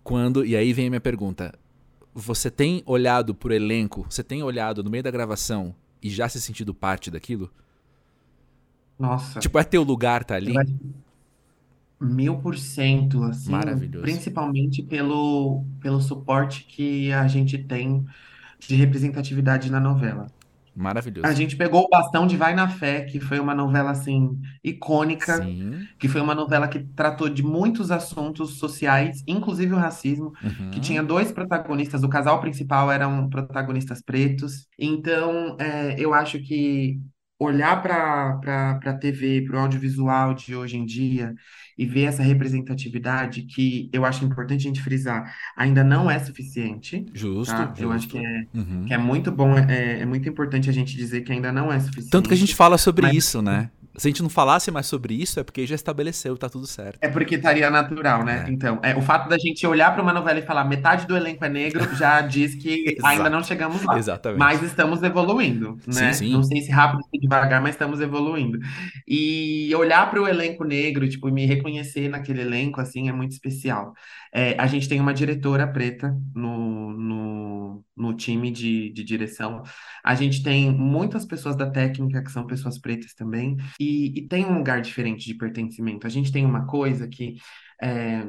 [0.03, 1.55] Quando, e aí vem a minha pergunta,
[2.12, 6.40] você tem olhado pro elenco, você tem olhado no meio da gravação e já se
[6.40, 7.51] sentido parte daquilo?
[8.98, 9.38] Nossa.
[9.38, 10.55] Tipo, é teu lugar tá ali?
[12.01, 14.03] Mil por cento, assim, Maravilhoso.
[14.03, 18.07] principalmente pelo, pelo suporte que a gente tem
[18.68, 20.32] de representatividade na novela.
[21.22, 21.34] A Maravilhoso.
[21.34, 25.88] gente pegou o bastão de Vai na Fé, que foi uma novela assim icônica, Sim.
[25.98, 30.32] que foi uma novela que tratou de muitos assuntos sociais, inclusive o racismo,
[30.70, 31.06] que tinha Uhum.
[31.06, 34.66] dois protagonistas, o casal principal eram protagonistas pretos.
[34.78, 37.00] Então, é, eu acho que
[37.41, 41.34] olhar para a TV, para o audiovisual de hoje em dia
[41.78, 47.07] e ver essa representatividade, que eu acho importante a gente frisar, ainda não é suficiente,
[47.14, 47.74] Justo, tá?
[47.78, 48.26] Eu acho que justo.
[48.26, 48.84] é Uhum.
[48.86, 51.80] que é muito bom, é, é muito importante a gente dizer que ainda não é
[52.11, 53.70] Tanto que a gente suficiente, fala sobre mas isso, né?
[53.97, 56.68] Se a gente não falasse mais sobre isso, é porque já estabeleceu, tá tudo é
[56.68, 57.12] certo.
[57.12, 58.45] porque estaria natural, né?
[58.47, 61.16] É, Então, é, o fato da gente olhar para uma novela e falar metade do
[61.16, 63.93] elenco é negro já diz que ainda não chegamos lá.
[63.93, 64.64] Mas Exatamente.
[64.64, 66.07] estamos evoluindo, Sim, né?
[66.07, 66.43] Não sim.
[66.45, 68.59] sei se rápido ou devagar, mas estamos evoluindo.
[69.07, 73.32] E olhar para o elenco negro, tipo, e me reconhecer naquele elenco, assim, é muito
[73.32, 73.93] especial.
[74.33, 79.62] É, a gente tem uma diretora preta no, no, no time de, de direção.
[80.05, 83.57] A gente tem muitas pessoas da técnica que são pessoas pretas também.
[83.78, 86.07] E, e tem um lugar diferente de pertencimento.
[86.07, 87.37] A gente tem uma coisa que
[87.83, 88.24] é,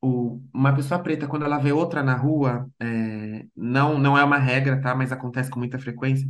[0.00, 4.38] o- uma pessoa preta, quando ela vê outra na rua, é, não, não é uma
[4.38, 4.94] regra, tá?
[4.94, 6.28] Mas acontece com muita frequência.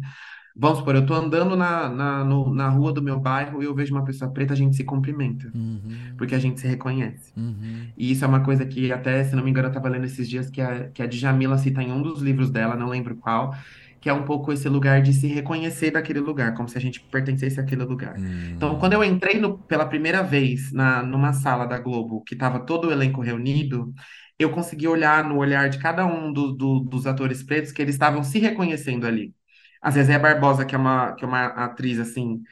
[0.57, 3.75] Vamos supor, eu tô andando na, na, no- na rua do meu bairro e eu
[3.75, 6.15] vejo uma pessoa preta, a gente se cumprimenta, Uhum.
[6.19, 7.33] porque a gente se reconhece.
[7.37, 7.87] Uhum.
[7.97, 10.29] E isso é uma coisa que até, se não me engano, eu estava lendo esses
[10.29, 13.55] dias que a, que a Djamila cita em um dos livros dela, não lembro qual,
[14.01, 17.01] que é um pouco esse lugar de se reconhecer daquele lugar, como se a gente
[17.11, 18.17] pertencesse àquele lugar.
[18.57, 22.61] Então, quando eu entrei no- pela primeira vez na, numa sala da Globo, que estava
[22.61, 23.93] todo o elenco reunido,
[24.39, 27.95] eu consegui olhar no olhar de cada um do- do- dos atores pretos que eles
[27.95, 29.35] estavam se reconhecendo ali.
[29.81, 32.43] A Zezé Barbosa, que é uma, que é uma atriz, assim,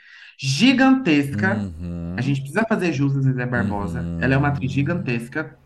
[0.41, 1.71] gigantesca,
[2.17, 2.23] a Uhum.
[2.23, 4.13] gente precisa fazer jus a Zezé Barbosa.
[4.19, 4.75] Ela é uma atriz Uhum.
[4.75, 5.59] gigantesca.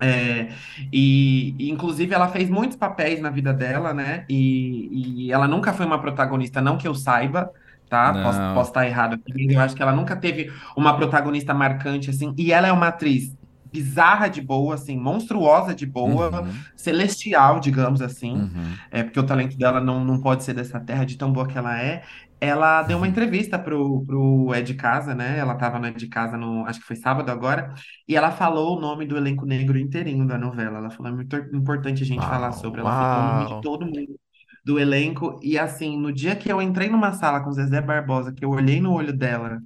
[0.00, 0.50] É,
[0.92, 4.24] e, e, inclusive, ela fez muitos papéis na vida dela, né?
[4.28, 7.50] E, e ela nunca foi uma protagonista, não que eu saiba,
[7.88, 8.14] tá?
[8.14, 12.10] Posso, posso estar errado aqui, mas eu acho que ela nunca teve uma protagonista marcante,
[12.10, 12.34] assim.
[12.38, 13.36] E ela é uma atriz
[13.72, 16.64] bizarra de boa, assim, monstruosa de boa, Uhum.
[16.76, 18.50] celestial, digamos assim.
[18.54, 18.78] Uhum.
[18.90, 21.56] É, porque o talento dela não, não pode ser dessa terra, de tão boa que
[21.58, 22.02] ela é.
[22.40, 23.10] Ela deu uma Uhum.
[23.10, 25.38] entrevista pro, pro É de Casa, né?
[25.38, 27.74] Ela estava no É de Casa, no, acho que foi sábado agora.
[28.06, 30.78] E ela falou o nome do elenco negro inteirinho da novela.
[30.78, 32.80] Ela falou, é muito importante a gente falar Uau, sobre.
[32.80, 34.18] Ela citou o nome de todo mundo
[34.64, 35.38] do elenco.
[35.42, 38.80] E assim, no dia que eu entrei numa sala com Zezé Barbosa, que eu olhei
[38.80, 39.60] no olho dela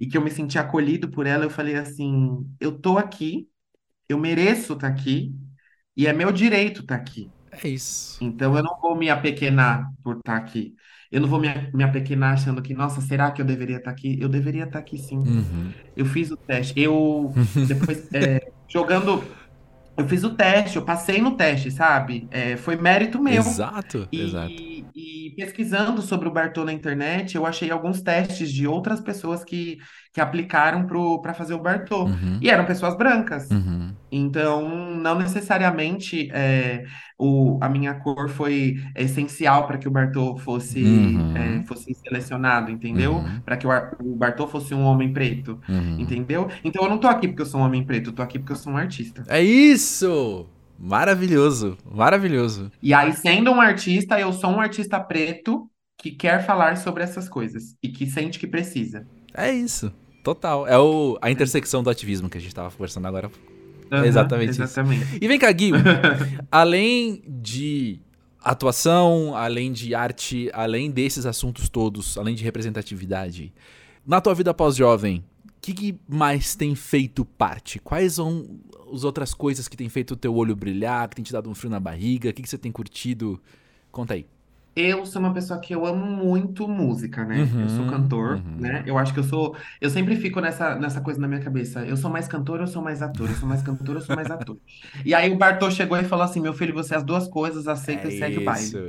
[0.00, 3.48] e que eu me senti acolhido por ela, eu falei assim: eu tô aqui,
[4.08, 5.34] eu mereço estar aqui
[5.96, 7.30] e é meu direito estar aqui.
[7.62, 8.18] É isso.
[8.20, 10.74] Então eu não vou me apequenar por estar aqui.
[11.10, 14.18] Eu não vou me, me apequenar achando que, nossa, será que eu deveria estar aqui?
[14.20, 15.18] Eu deveria estar aqui sim.
[15.18, 15.72] Uhum.
[15.96, 16.78] Eu fiz o teste.
[16.80, 17.32] Eu,
[17.68, 19.22] depois, é, jogando,
[19.96, 22.26] eu fiz o teste, eu passei no teste, sabe?
[22.32, 23.36] É, foi mérito meu.
[23.36, 24.73] Exato, exato.
[24.94, 29.78] E, pesquisando sobre o Bartô na internet, eu achei alguns testes de outras pessoas que,
[30.12, 30.86] que aplicaram
[31.20, 32.04] para fazer o Bartô.
[32.04, 32.38] Uhum.
[32.40, 33.50] E eram pessoas brancas.
[33.50, 33.96] Uhum.
[34.10, 36.84] Então, não necessariamente é,
[37.18, 41.64] o, a minha cor foi essencial para que o Bartô fosse, é, Uhum.
[41.66, 43.16] fosse selecionado, entendeu?
[43.16, 43.40] Uhum.
[43.44, 43.70] Para que o,
[44.00, 45.96] o Bartô fosse um homem preto, Uhum.
[45.98, 46.48] entendeu?
[46.62, 48.52] Então, eu não tô aqui porque eu sou um homem preto, eu tô aqui porque
[48.52, 49.28] eu sou um artista.
[49.28, 50.48] É isso!
[50.78, 52.70] Maravilhoso, maravilhoso.
[52.82, 55.68] E aí, sendo um artista, eu sou um artista preto
[55.98, 59.06] que quer falar sobre essas coisas e que sente que precisa.
[59.32, 59.92] É isso.
[60.22, 60.66] Total.
[60.66, 63.30] É o, a intersecção do ativismo que a gente tava conversando agora.
[63.90, 64.62] É Aham, exatamente isso.
[64.62, 65.18] exatamente.
[65.20, 65.70] E vem cá, Gui.
[66.50, 68.00] além de
[68.42, 73.52] atuação, além de arte, além desses assuntos todos, além de representatividade,
[74.06, 75.24] na tua vida pós-jovem,
[75.64, 77.78] que, que mais tem feito parte?
[77.78, 78.60] Quais são
[78.92, 81.54] as outras coisas que tem feito o teu olho brilhar, que tem te dado um
[81.54, 82.28] frio na barriga?
[82.28, 83.40] O que, que você tem curtido?
[83.90, 84.26] Conta aí.
[84.76, 87.54] Eu sou uma pessoa que eu amo muito música, né?
[87.56, 88.82] Eu sou Uhum, cantor, né?
[88.82, 88.86] uhum.
[88.86, 89.56] Eu acho que eu sou.
[89.80, 91.86] Eu sempre fico nessa, nessa coisa na minha cabeça.
[91.86, 93.30] Eu sou mais cantor, eu sou mais ator.
[93.30, 94.58] Eu sou mais cantor, eu sou mais ator.
[95.04, 97.68] E aí o Bartô chegou e falou assim: meu filho, você é as duas coisas,
[97.68, 98.80] aceita É e segue o baile.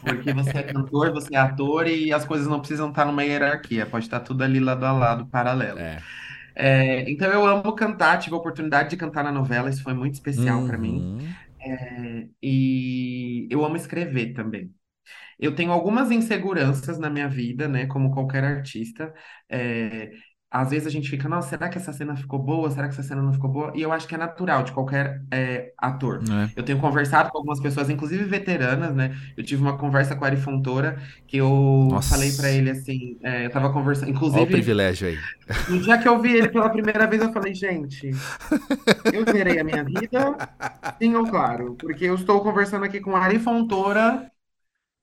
[0.00, 3.86] Porque você é cantor, você é ator e as coisas não precisam estar numa hierarquia,
[3.86, 5.78] pode estar tudo ali lado a lado, paralelo.
[5.78, 6.04] É.
[6.54, 10.14] É, então eu amo cantar, tive a oportunidade de cantar na novela, isso foi muito
[10.14, 11.10] especial para mim.
[11.18, 11.36] Uhum.
[11.60, 14.74] É, e eu amo escrever também.
[15.38, 17.86] Eu tenho algumas inseguranças na minha vida, né?
[17.86, 19.12] Como qualquer artista.
[19.48, 20.10] É,
[20.50, 22.70] às vezes a gente fica, nossa, será que essa cena ficou boa?
[22.70, 23.72] Será que essa cena não ficou boa?
[23.74, 26.22] E eu acho que é natural de qualquer é, ator.
[26.22, 26.52] É.
[26.56, 29.14] Eu tenho conversado com algumas pessoas, inclusive veteranas, né?
[29.36, 33.18] Eu tive uma conversa com a Ari Fontoura, que eu falei pra Nossa, ele assim,
[33.22, 35.18] é, eu tava conversando, olha o inclusive, privilégio aí.
[35.68, 38.10] no dia que eu vi ele pela primeira vez, eu falei, gente,
[39.12, 40.36] eu zerei a minha vida,
[41.00, 44.30] sim ou claro, porque eu estou conversando aqui com a Ari Fontoura,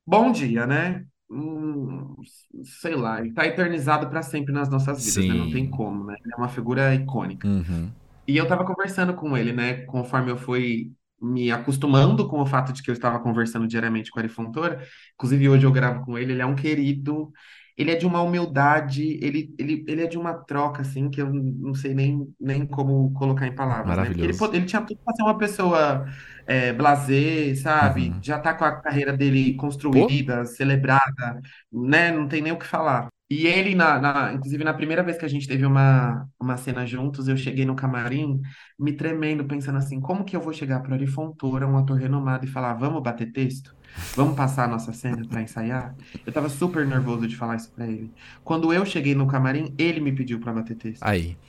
[0.05, 1.05] bom dia, né?
[1.29, 2.15] Hum,
[2.63, 5.33] sei lá, ele tá eternizado para sempre nas nossas vidas, né?
[5.33, 5.71] Não tem Sim.
[5.71, 6.15] como, né?
[6.23, 7.47] Ele é uma figura icônica.
[7.47, 7.91] Uhum.
[8.27, 9.81] E eu tava conversando com ele, né?
[9.85, 10.91] Conforme eu fui
[11.21, 14.85] me acostumando com o fato de que eu estava conversando diariamente com a Ari Fontoura.
[15.15, 17.31] Inclusive, hoje eu gravo com ele, ele é um querido,
[17.77, 21.33] ele é de uma humildade, ele, ele, ele é de uma troca, assim, que eu
[21.33, 24.09] não sei nem, nem como colocar em palavras, né?
[24.11, 26.05] Porque ele, ele tinha tudo para ser uma pessoa
[26.45, 28.11] é, blasé, sabe?
[28.11, 28.21] Uhum.
[28.21, 29.55] Já tá com a carreira dele
[29.89, 32.11] Pô, construída, celebrada, né?
[32.11, 33.07] Não tem nem o que falar.
[33.29, 36.85] E ele, na, na- inclusive, na primeira vez que a gente teve uma, uma cena
[36.85, 38.39] juntos, eu cheguei no camarim
[38.79, 42.45] me tremendo, pensando assim, como que eu vou chegar para Ari Fontoura, um ator renomado,
[42.45, 43.73] e falar, vamos bater texto?
[44.15, 45.95] Vamos passar a nossa cena para ensaiar?
[46.25, 48.13] Eu tava super nervoso de falar isso para ele.
[48.43, 51.09] Quando eu cheguei no camarim, ele me pediu para bater texto.
[51.09, 51.39] aí.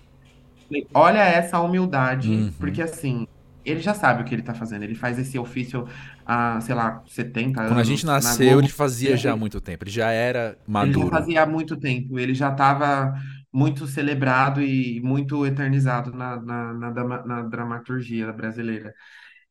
[0.92, 2.54] Olha essa humildade, Uhum.
[2.58, 3.26] porque assim,
[3.64, 4.82] ele já sabe o que ele tá fazendo.
[4.82, 5.86] Ele faz esse ofício
[6.24, 9.60] há, sei lá, 70 Quando a gente anos na nasceu, ele fazia já há muito
[9.60, 9.84] tempo.
[9.84, 11.08] Ele já era Ele já maduro.
[11.08, 13.14] fazia há muito tempo, ele já estava
[13.52, 16.92] muito celebrado e muito eternizado na, na, na,
[17.26, 18.92] na dramaturgia brasileira.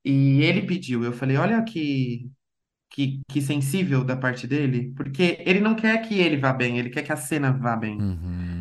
[0.06, 2.32] E ele pediu, eu falei, olha que,
[2.94, 6.92] que, que sensível da parte dele, porque ele não quer que ele vá bem, ele
[6.92, 8.08] quer que a cena vá bem.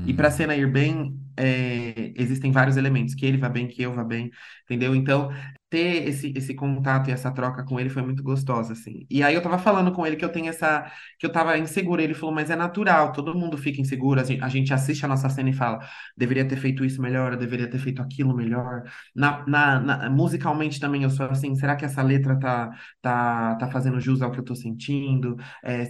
[0.05, 0.33] E para a Uhum.
[0.33, 4.31] cena ir bem, é, existem vários elementos, que ele vá bem, que eu vá bem,
[4.65, 4.95] entendeu?
[4.95, 5.31] Então,
[5.73, 9.07] ter esse, esse contato e essa troca com ele foi muito gostosa, assim.
[9.11, 10.85] E aí eu tava falando com ele que eu tenho essa,
[11.19, 14.43] que eu tava insegura, ele falou, mas é natural, todo mundo fica inseguro, a gente,
[14.45, 15.79] a gente assiste a nossa cena e fala,
[16.17, 18.83] deveria ter feito isso melhor, eu deveria ter feito aquilo melhor.
[19.15, 22.71] Na, na, na- musicalmente também eu sou assim, será que essa letra tá,
[23.01, 25.37] tá, tá fazendo jus ao que eu tô sentindo?
[25.65, 25.83] É,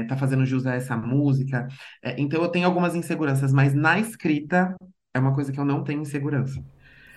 [0.00, 1.66] é, tá fazendo jus a essa música?
[2.02, 4.74] É, então eu tenho algumas inseguranças, mas na escrita
[5.14, 6.62] é uma coisa que eu não tenho insegurança.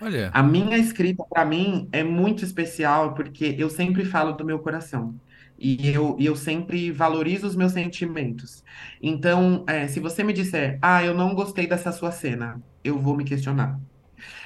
[0.00, 4.60] Olha, A minha escrita, para mim, é muito especial porque eu sempre falo do meu
[4.60, 5.20] coração.
[5.58, 8.64] E eu, eu sempre valorizo os meus sentimentos.
[9.02, 13.16] Então, é, se você me disser, ah, eu não gostei dessa sua cena, eu vou
[13.16, 13.78] me questionar.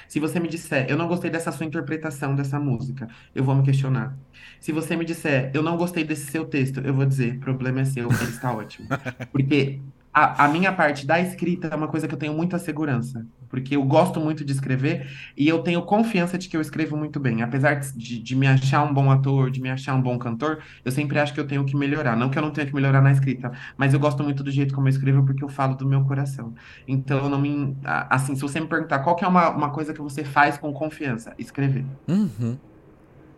[0.07, 3.63] Se você me disser, eu não gostei dessa sua interpretação dessa música, eu vou me
[3.63, 4.17] questionar.
[4.59, 7.85] Se você me disser, eu não gostei desse seu texto, eu vou dizer, problema é
[7.85, 8.93] seu, ele está ótimo.
[9.31, 9.85] Porque
[10.15, 13.27] a, a minha parte da escrita é uma coisa que eu tenho muita segurança.
[13.49, 17.19] Porque eu gosto muito de escrever e eu tenho confiança de que eu escrevo muito
[17.19, 17.41] bem.
[17.41, 20.91] Apesar de, de me achar um bom ator, de me achar um bom cantor, eu
[20.91, 22.15] sempre acho que eu tenho que melhorar.
[22.15, 24.73] Não que eu não tenha que melhorar na escrita, mas eu gosto muito do jeito
[24.73, 26.53] como eu escrevo porque eu falo do meu coração.
[26.87, 27.75] Então, não me.
[27.83, 30.71] Assim, se você me perguntar qual que é uma, uma coisa que você faz com
[30.71, 31.83] confiança, escrever.
[32.07, 32.57] uhum.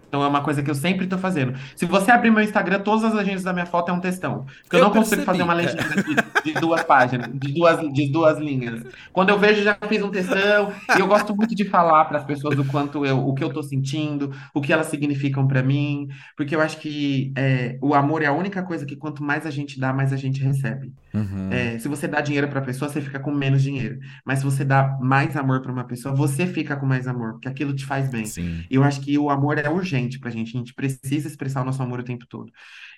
[0.07, 1.53] Então, é uma coisa que eu sempre estou fazendo.
[1.75, 4.45] Se você abrir meu Instagram, todas as legendas da minha foto é um textão.
[4.63, 5.43] Porque eu Eu não consigo fazer percebi.
[5.43, 8.83] uma legenda de, de duas páginas, de duas, de duas linhas.
[9.11, 10.73] Quando eu vejo, já fiz um textão.
[10.95, 13.49] E eu gosto muito de falar para as pessoas o quanto eu, o que eu
[13.49, 16.07] estou sentindo, o que elas significam para mim.
[16.35, 19.49] Porque eu acho que é, o amor é a única coisa que quanto mais a
[19.51, 20.93] gente dá, mais a gente recebe.
[21.17, 21.49] Uhum.
[21.51, 23.97] É, se você dá dinheiro para a pessoa, você fica com menos dinheiro.
[24.25, 27.47] Mas se você dá mais amor para uma pessoa, você fica com mais amor, porque
[27.47, 28.25] aquilo te faz bem.
[28.25, 28.63] Sim.
[28.69, 30.55] E eu acho que o amor é urgente pra gente.
[30.55, 32.51] A gente precisa expressar o nosso amor o tempo todo.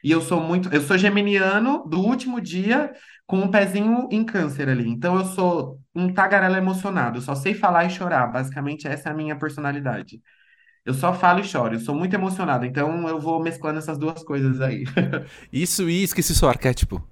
[0.03, 2.91] E eu sou muito, eu sou geminiano do último dia
[3.25, 4.89] com um pezinho em câncer ali.
[4.89, 7.19] Então eu sou um tagarela emocionado.
[7.19, 8.27] Eu só sei falar e chorar.
[8.27, 10.21] Basicamente essa é a minha personalidade.
[10.85, 11.75] Eu só falo e choro.
[11.75, 12.65] Eu sou muito emocionado.
[12.65, 14.83] Então eu vou mesclando essas duas coisas aí.
[15.53, 17.03] Isso e esqueci seu arquétipo.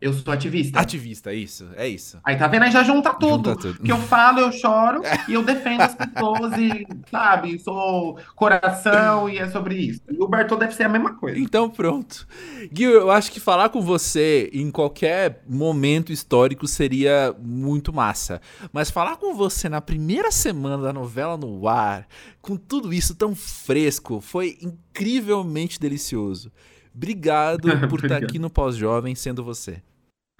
[0.00, 0.80] Eu sou ativista.
[0.80, 1.68] Ativista, isso.
[1.76, 2.18] É isso.
[2.24, 2.62] Aí tá vendo?
[2.62, 3.54] Aí já junta Junta tudo.
[3.56, 3.82] tudo.
[3.82, 9.36] Que eu falo, eu choro e eu defendo as pessoas e, sabe, sou coração e
[9.36, 10.00] é sobre isso.
[10.10, 11.38] E o Bertô deve ser a mesma coisa.
[11.38, 12.26] Então pronto.
[12.72, 18.40] Gui, eu acho que falar com você em qualquer momento histórico seria muito massa.
[18.72, 22.06] Mas falar com você na primeira semana da novela no ar,
[22.40, 26.50] com tudo isso tão fresco, foi incrivelmente delicioso.
[26.94, 29.82] Obrigado por estar aqui no Pós-Jovem sendo você.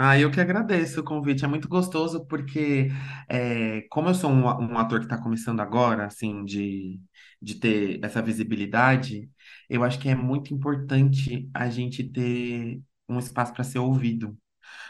[0.03, 1.44] Ah, eu que agradeço o convite.
[1.44, 2.88] É muito gostoso porque,
[3.28, 6.98] é, como eu sou um, um ator que está começando agora, assim, de,
[7.40, 9.30] de ter essa visibilidade,
[9.68, 14.38] eu acho que é muito importante a gente ter um espaço para ser ouvido.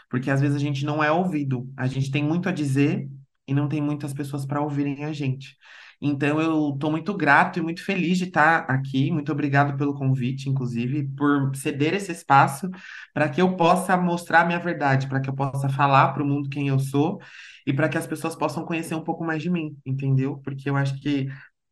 [0.09, 1.71] Porque às vezes a gente não é ouvido.
[1.77, 3.09] A gente tem muito a dizer
[3.47, 5.57] e não tem muitas pessoas para ouvirem a gente.
[6.01, 9.11] Então eu estou muito grato e muito feliz de estar aqui.
[9.11, 12.69] Muito obrigado pelo convite, inclusive, por ceder esse espaço
[13.13, 16.25] para que eu possa mostrar a minha verdade, para que eu possa falar para o
[16.25, 17.19] mundo quem eu sou
[17.67, 20.37] e para que as pessoas possam conhecer um pouco mais de mim, entendeu?
[20.43, 21.27] Porque eu acho que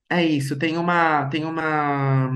[0.09, 0.57] é isso.
[0.59, 2.31] Tem uma, tem uma,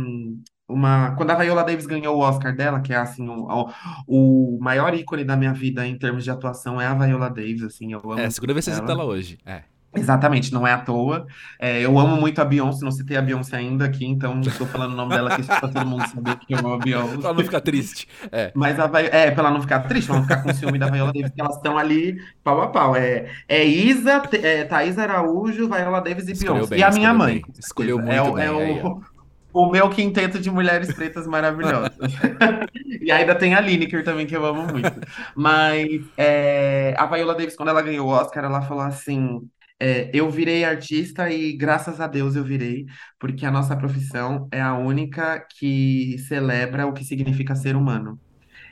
[0.68, 1.16] uma.
[1.16, 3.70] Quando a Viola Davis ganhou o Oscar dela, que é assim o,
[4.08, 7.94] o maior ícone da minha vida em termos de atuação é a Viola Davis, assim,
[7.94, 8.82] eu amo É, a segunda vez que você ela.
[8.82, 9.38] cita ela hoje.
[9.46, 9.64] É.
[9.96, 11.28] Exatamente, não é à toa.
[11.60, 14.94] É, eu amo muito a Beyoncé, não citei a Beyoncé ainda aqui, então estou falando
[14.94, 17.18] o nome dela aqui só para todo mundo saber que eu amo a Beyoncé.
[17.18, 18.08] Pra não ficar triste.
[18.32, 18.52] É.
[18.56, 21.12] Mas a é, pra ela não ficar triste, pra não ficar com ciúme da Viola
[21.14, 22.96] Davis, que elas estão ali pau a pau.
[22.96, 26.68] É, é Isa, é, Thaís Araújo, Viola Davis e Escolheu Beyoncé.
[26.68, 27.42] bem, E a minha mãe.
[27.42, 27.54] bem.
[27.60, 28.92] Escolheu É, muito é bem, ó.
[28.92, 29.02] o,
[29.54, 31.94] o meu quinteto de mulheres pretas maravilhosas.
[33.02, 35.00] E ainda tem a Lineker também, que eu amo muito.
[35.36, 35.88] Mas
[36.18, 39.50] é, a Viola Davis, quando ela ganhou o Oscar, ela falou assim:
[39.84, 42.86] é, Eu virei artista e graças a Deus eu virei,
[43.20, 48.20] porque a nossa profissão é a única que celebra o que significa ser humano.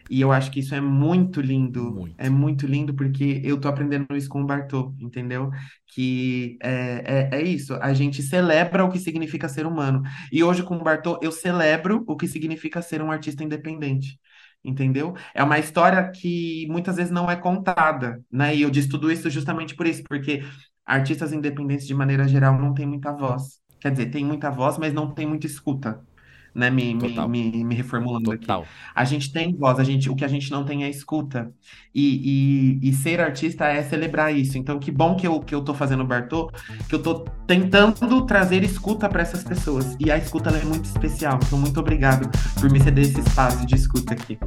[0.10, 2.16] E eu acho que isso é muito lindo, Muito.
[2.18, 5.50] é muito lindo porque eu tô aprendendo isso com o Bartô, entendeu?
[5.88, 10.02] Que é, é, é isso, a gente celebra o que significa ser humano.
[10.32, 14.20] E hoje com o Bartô eu celebro o que significa ser um artista independente,
[14.64, 15.14] entendeu?
[15.34, 18.56] É uma história que muitas vezes não é contada, né?
[18.56, 20.44] E eu disse tudo isso justamente por isso, porque
[20.92, 23.62] artistas independentes de maneira geral não têm muita voz.
[23.80, 26.02] Quer dizer, tem muita voz, mas não tem muita escuta.
[26.54, 28.42] Né, me, me, me, me reformulando aqui.
[28.42, 28.66] Total.
[28.94, 31.50] A gente tem voz, a gente, o que a gente não tem é escuta.
[31.96, 34.58] E, e, e ser artista é celebrar isso.
[34.58, 36.52] Então, que bom que eu, que eu tô fazendo o Bartô,
[36.90, 39.96] que eu tô tentando trazer escuta para essas pessoas.
[39.98, 41.40] E a escuta é muito especial.
[41.42, 42.30] Então, muito obrigado
[42.60, 44.38] por me ceder esse espaço de escuta aqui.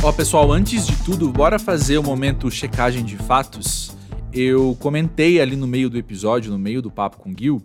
[0.00, 3.96] Ó, pessoal, antes de tudo, bora fazer o momento checagem de fatos.
[4.32, 7.60] Eu comentei ali no meio do episódio, no meio do papo com o Gil,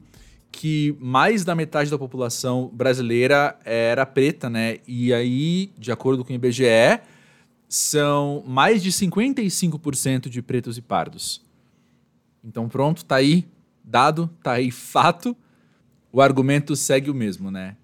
[0.51, 4.79] que mais da metade da população brasileira era preta, né?
[4.88, 6.99] E aí, de acordo com o IBGE,
[7.69, 11.39] são mais de 55% de pretos e pardos.
[12.43, 13.45] Então pronto, tá aí
[13.84, 15.38] dado, tá aí fato.
[16.11, 17.75] O argumento segue o mesmo, né?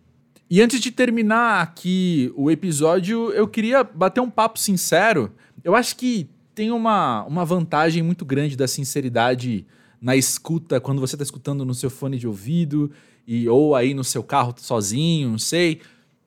[0.50, 5.32] E antes de terminar aqui o episódio, eu queria bater um papo sincero.
[5.64, 9.64] Eu acho que tem uma, uma vantagem muito grande da sinceridade
[10.02, 12.90] na escuta, quando você está escutando no seu fone de ouvido,
[13.28, 15.82] e ou aí no seu carro sozinho, não sei.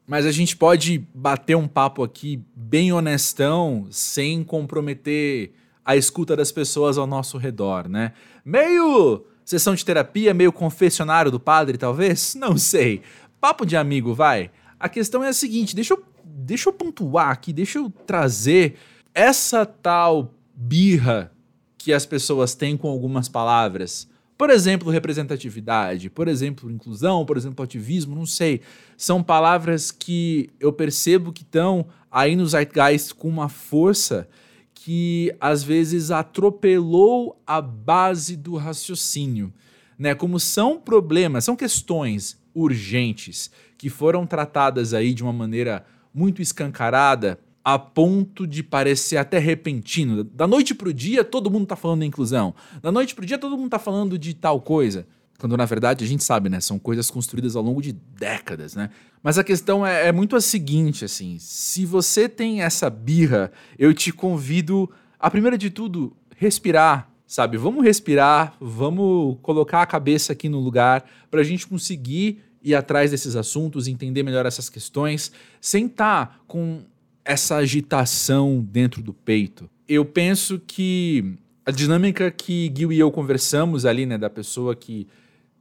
[0.06, 5.52] Mas a gente pode bater um papo aqui bem honestão, sem comprometer
[5.84, 8.12] a escuta das pessoas ao nosso redor, né?
[8.44, 12.34] Meio sessão de terapia, meio confessionário do padre, talvez?
[12.34, 13.02] Não sei.
[13.42, 14.52] Papo de amigo, vai.
[14.78, 18.76] A questão é a seguinte, deixa eu, deixa eu pontuar aqui, deixa eu trazer
[19.12, 21.32] essa tal birra
[21.76, 24.08] que as pessoas têm com algumas palavras.
[24.38, 28.60] Por exemplo, representatividade, por exemplo, inclusão, por exemplo, ativismo, não sei.
[28.96, 34.28] São palavras que eu percebo que estão aí no Zeitgeist com uma força
[34.72, 39.52] que às vezes atropelou a base do raciocínio.
[39.98, 40.14] Né?
[40.14, 45.84] Como são problemas, são questões urgentes que foram tratadas aí de uma maneira
[46.14, 50.24] muito escancarada a ponto de parecer até repentino.
[50.24, 52.54] Da noite pro dia, todo mundo tá falando da inclusão.
[52.82, 55.06] Da noite pro dia, todo mundo tá falando de tal coisa.
[55.38, 56.60] Quando na verdade a gente sabe, né?
[56.60, 58.90] São coisas construídas ao longo de décadas, né?
[59.22, 61.36] Mas a questão é, é muito a seguinte, assim.
[61.38, 67.56] Se você tem essa birra, eu te convido a, primeiro de tudo, respirar, sabe?
[67.56, 73.36] Vamos respirar, vamos colocar a cabeça aqui no lugar pra gente conseguir ir atrás desses
[73.36, 76.82] assuntos, entender melhor essas questões, sem estar tá com
[77.24, 79.70] essa agitação dentro do peito.
[79.88, 85.08] Eu penso que a dinâmica que Gil e eu conversamos ali, né, da pessoa que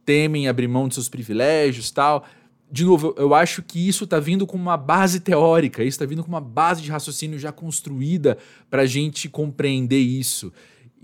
[0.04, 2.26] temem abrir mão de seus privilégios tal.
[2.70, 6.22] De novo, eu acho que isso está vindo com uma base teórica, isso está vindo
[6.22, 8.36] com uma base de raciocínio já construída
[8.68, 10.52] para a gente compreender isso.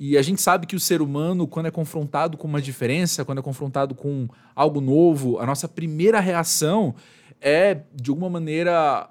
[0.01, 3.38] E a gente sabe que o ser humano, quando é confrontado com uma diferença, quando
[3.38, 6.94] é confrontado com algo novo, a nossa primeira reação
[7.40, 9.11] é, de alguma maneira,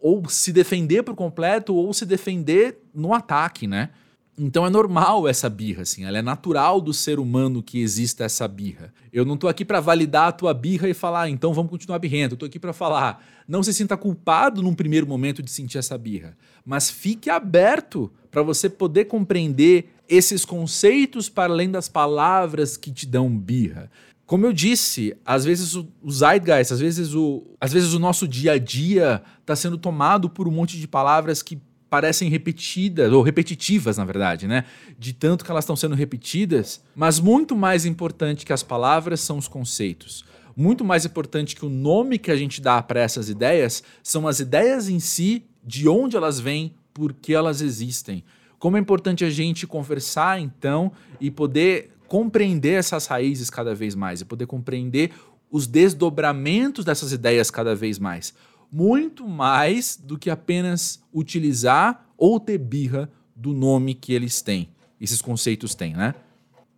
[0.00, 3.90] ou se defender por completo ou se defender no ataque, né?
[4.36, 8.48] Então é normal essa birra, assim, ela é natural do ser humano que exista essa
[8.48, 8.92] birra.
[9.12, 12.00] Eu não tô aqui para validar a tua birra e falar, ah, então vamos continuar
[12.00, 12.34] birrento.
[12.34, 15.96] Eu tô aqui para falar, não se sinta culpado num primeiro momento de sentir essa
[15.96, 22.90] birra, mas fique aberto para você poder compreender esses conceitos para além das palavras que
[22.92, 23.90] te dão birra.
[24.26, 28.52] Como eu disse, às vezes o, zeitgeist, às vezes o, às vezes o nosso dia
[28.52, 33.98] a dia está sendo tomado por um monte de palavras que parecem repetidas, ou repetitivas,
[33.98, 34.64] na verdade, né?
[34.98, 39.38] De tanto que elas estão sendo repetidas, mas muito mais importante que as palavras são
[39.38, 40.24] os conceitos.
[40.56, 44.40] Muito mais importante que o nome que a gente dá para essas ideias são as
[44.40, 48.24] ideias em si, de onde elas vêm, por que elas existem.
[48.58, 54.20] Como é importante a gente conversar, então, e poder compreender essas raízes cada vez mais,
[54.20, 55.12] e poder compreender
[55.50, 58.34] os desdobramentos dessas ideias cada vez mais
[58.74, 64.68] muito mais do que apenas utilizar ou ter birra do nome que eles têm,
[65.00, 66.12] esses conceitos têm, né?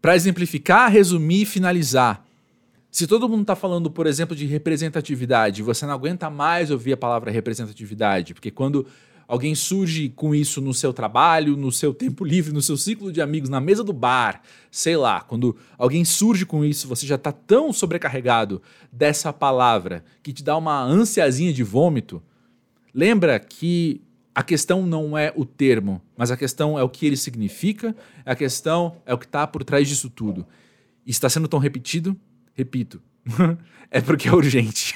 [0.03, 2.23] Para exemplificar, resumir e finalizar.
[2.91, 6.97] Se todo mundo está falando, por exemplo, de representatividade, você não aguenta mais ouvir a
[6.99, 8.87] palavra representatividade, porque quando
[9.27, 13.21] alguém surge com isso no seu trabalho, no seu tempo livre, no seu ciclo de
[13.21, 17.33] amigos, na mesa do bar, sei lá, quando alguém surge com isso, você já está
[17.33, 18.63] tão sobrecarregado
[18.93, 22.23] dessa palavra que te dá uma ansiazinha de vômito.
[22.95, 24.01] Lembra que
[24.35, 28.37] a questão não é o termo, mas a questão é o que ele significa, a
[28.37, 30.47] questão é o que está por trás disso tudo.
[31.07, 32.15] E está sendo tão repetido?
[32.55, 33.01] Repito.
[33.91, 34.95] é porque é urgente.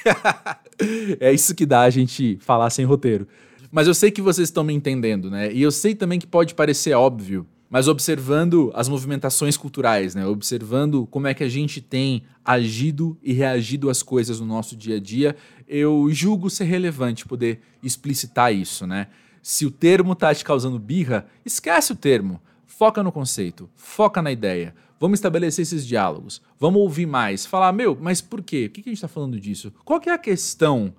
[1.19, 3.27] é isso que dá a gente falar sem roteiro.
[3.71, 5.51] Mas eu sei que vocês estão me entendendo, né?
[5.51, 10.25] E eu sei também que pode parecer óbvio, mas observando as movimentações culturais, né?
[10.25, 14.97] Observando como é que a gente tem agido e reagido às coisas no nosso dia
[14.97, 19.07] a dia, eu julgo ser relevante poder explicitar isso, né?
[19.41, 22.41] Se o termo tá te causando birra, esquece o termo.
[22.67, 24.75] Foca no conceito, foca na ideia.
[24.99, 26.41] Vamos estabelecer esses diálogos.
[26.59, 27.45] Vamos ouvir mais.
[27.45, 28.67] Falar, meu, mas por quê?
[28.67, 29.73] Por que a gente está falando disso?
[29.85, 30.93] Qual que é a questão?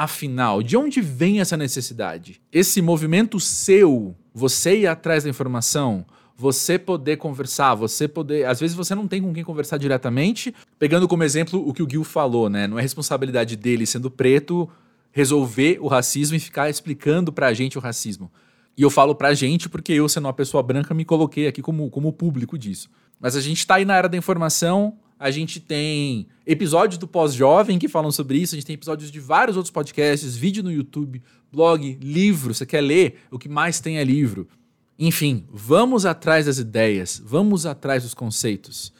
[0.00, 2.40] Afinal, de onde vem essa necessidade?
[2.52, 8.46] Esse movimento seu, você ir atrás da informação, você poder conversar, você poder.
[8.46, 10.54] Às vezes você não tem com quem conversar diretamente.
[10.78, 12.68] Pegando como exemplo o que o Gil falou, né?
[12.68, 14.70] Não é responsabilidade dele, sendo preto,
[15.10, 18.30] resolver o racismo e ficar explicando pra gente o racismo.
[18.76, 21.90] E eu falo pra gente porque eu, sendo uma pessoa branca, me coloquei aqui como,
[21.90, 22.88] como público disso.
[23.18, 27.78] Mas a gente tá aí na era da informação, a gente tem episódios do Pós-Jovem
[27.78, 31.20] que falam sobre isso, a gente tem episódios de vários outros podcasts, vídeo no YouTube,
[31.52, 32.54] blog, livro.
[32.54, 33.20] Você quer ler?
[33.30, 34.48] O que mais tem é livro.
[34.98, 38.92] Enfim, vamos atrás das ideias, vamos atrás dos conceitos.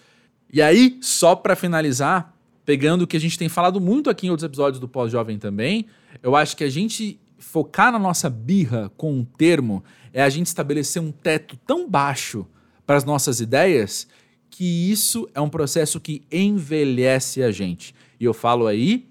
[0.52, 4.30] E aí, só para finalizar, pegando o que a gente tem falado muito aqui em
[4.30, 5.86] outros episódios do Pós-Jovem também,
[6.22, 10.46] eu acho que a gente focar na nossa birra com um termo é a gente
[10.46, 12.46] estabelecer um teto tão baixo
[12.86, 14.08] para as nossas ideias
[14.50, 17.94] que isso é um processo que envelhece a gente.
[18.18, 19.08] E eu falo aí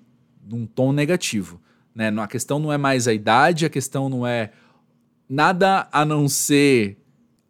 [0.47, 1.61] num tom negativo.
[1.93, 2.09] Né?
[2.09, 4.51] A questão não é mais a idade, a questão não é
[5.29, 6.97] nada a não ser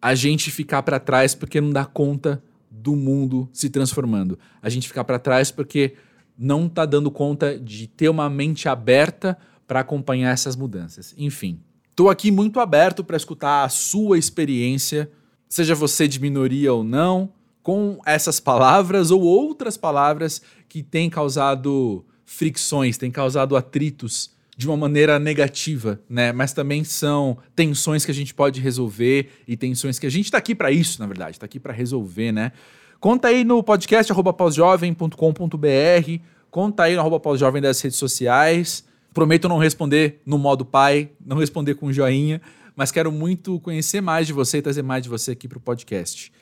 [0.00, 4.38] a gente ficar para trás porque não dá conta do mundo se transformando.
[4.62, 5.94] A gente ficar para trás porque
[6.38, 9.36] não está dando conta de ter uma mente aberta
[9.66, 11.14] para acompanhar essas mudanças.
[11.18, 11.60] Enfim,
[11.90, 15.10] estou aqui muito aberto para escutar a sua experiência,
[15.48, 17.32] seja você de minoria ou não,
[17.68, 20.40] com essas palavras ou outras palavras
[20.70, 26.32] que têm causado fricções, têm causado atritos de uma maneira negativa, né?
[26.32, 30.38] Mas também são tensões que a gente pode resolver e tensões que a gente está
[30.38, 32.52] aqui para isso, na verdade, está aqui para resolver, né?
[32.98, 38.82] Conta aí no podcast pausjovem.com.br, conta aí no pausjovem das redes sociais.
[39.12, 42.40] Prometo não responder no modo pai, não responder com joinha,
[42.74, 45.60] mas quero muito conhecer mais de você e trazer mais de você aqui para o
[45.60, 46.32] podcast.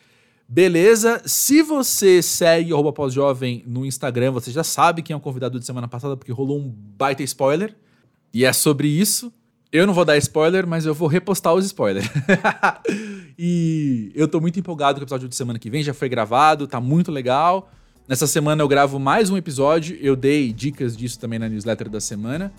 [0.49, 1.21] Beleza?
[1.25, 5.65] Se você segue o Pós-Jovem no Instagram, você já sabe quem é o convidado de
[5.65, 7.75] semana passada, porque rolou um baita spoiler.
[8.33, 9.33] E é sobre isso.
[9.71, 12.09] Eu não vou dar spoiler, mas eu vou repostar os spoilers.
[13.37, 16.65] e eu tô muito empolgado com o episódio de semana que vem, já foi gravado,
[16.65, 17.69] tá muito legal.
[18.07, 21.99] Nessa semana eu gravo mais um episódio, eu dei dicas disso também na newsletter da
[21.99, 22.53] semana,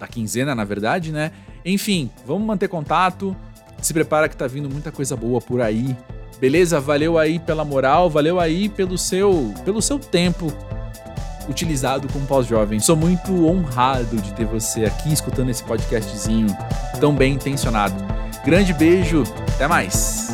[0.00, 1.30] da quinzena, na verdade, né?
[1.64, 3.36] Enfim, vamos manter contato.
[3.80, 5.96] Se prepara que tá vindo muita coisa boa por aí.
[6.38, 6.80] Beleza?
[6.80, 10.52] Valeu aí pela moral, valeu aí pelo seu, pelo seu tempo
[11.48, 12.78] utilizado como pós-jovem.
[12.80, 16.46] Sou muito honrado de ter você aqui escutando esse podcastzinho
[17.00, 17.94] tão bem intencionado.
[18.44, 19.24] Grande beijo,
[19.54, 20.28] até mais.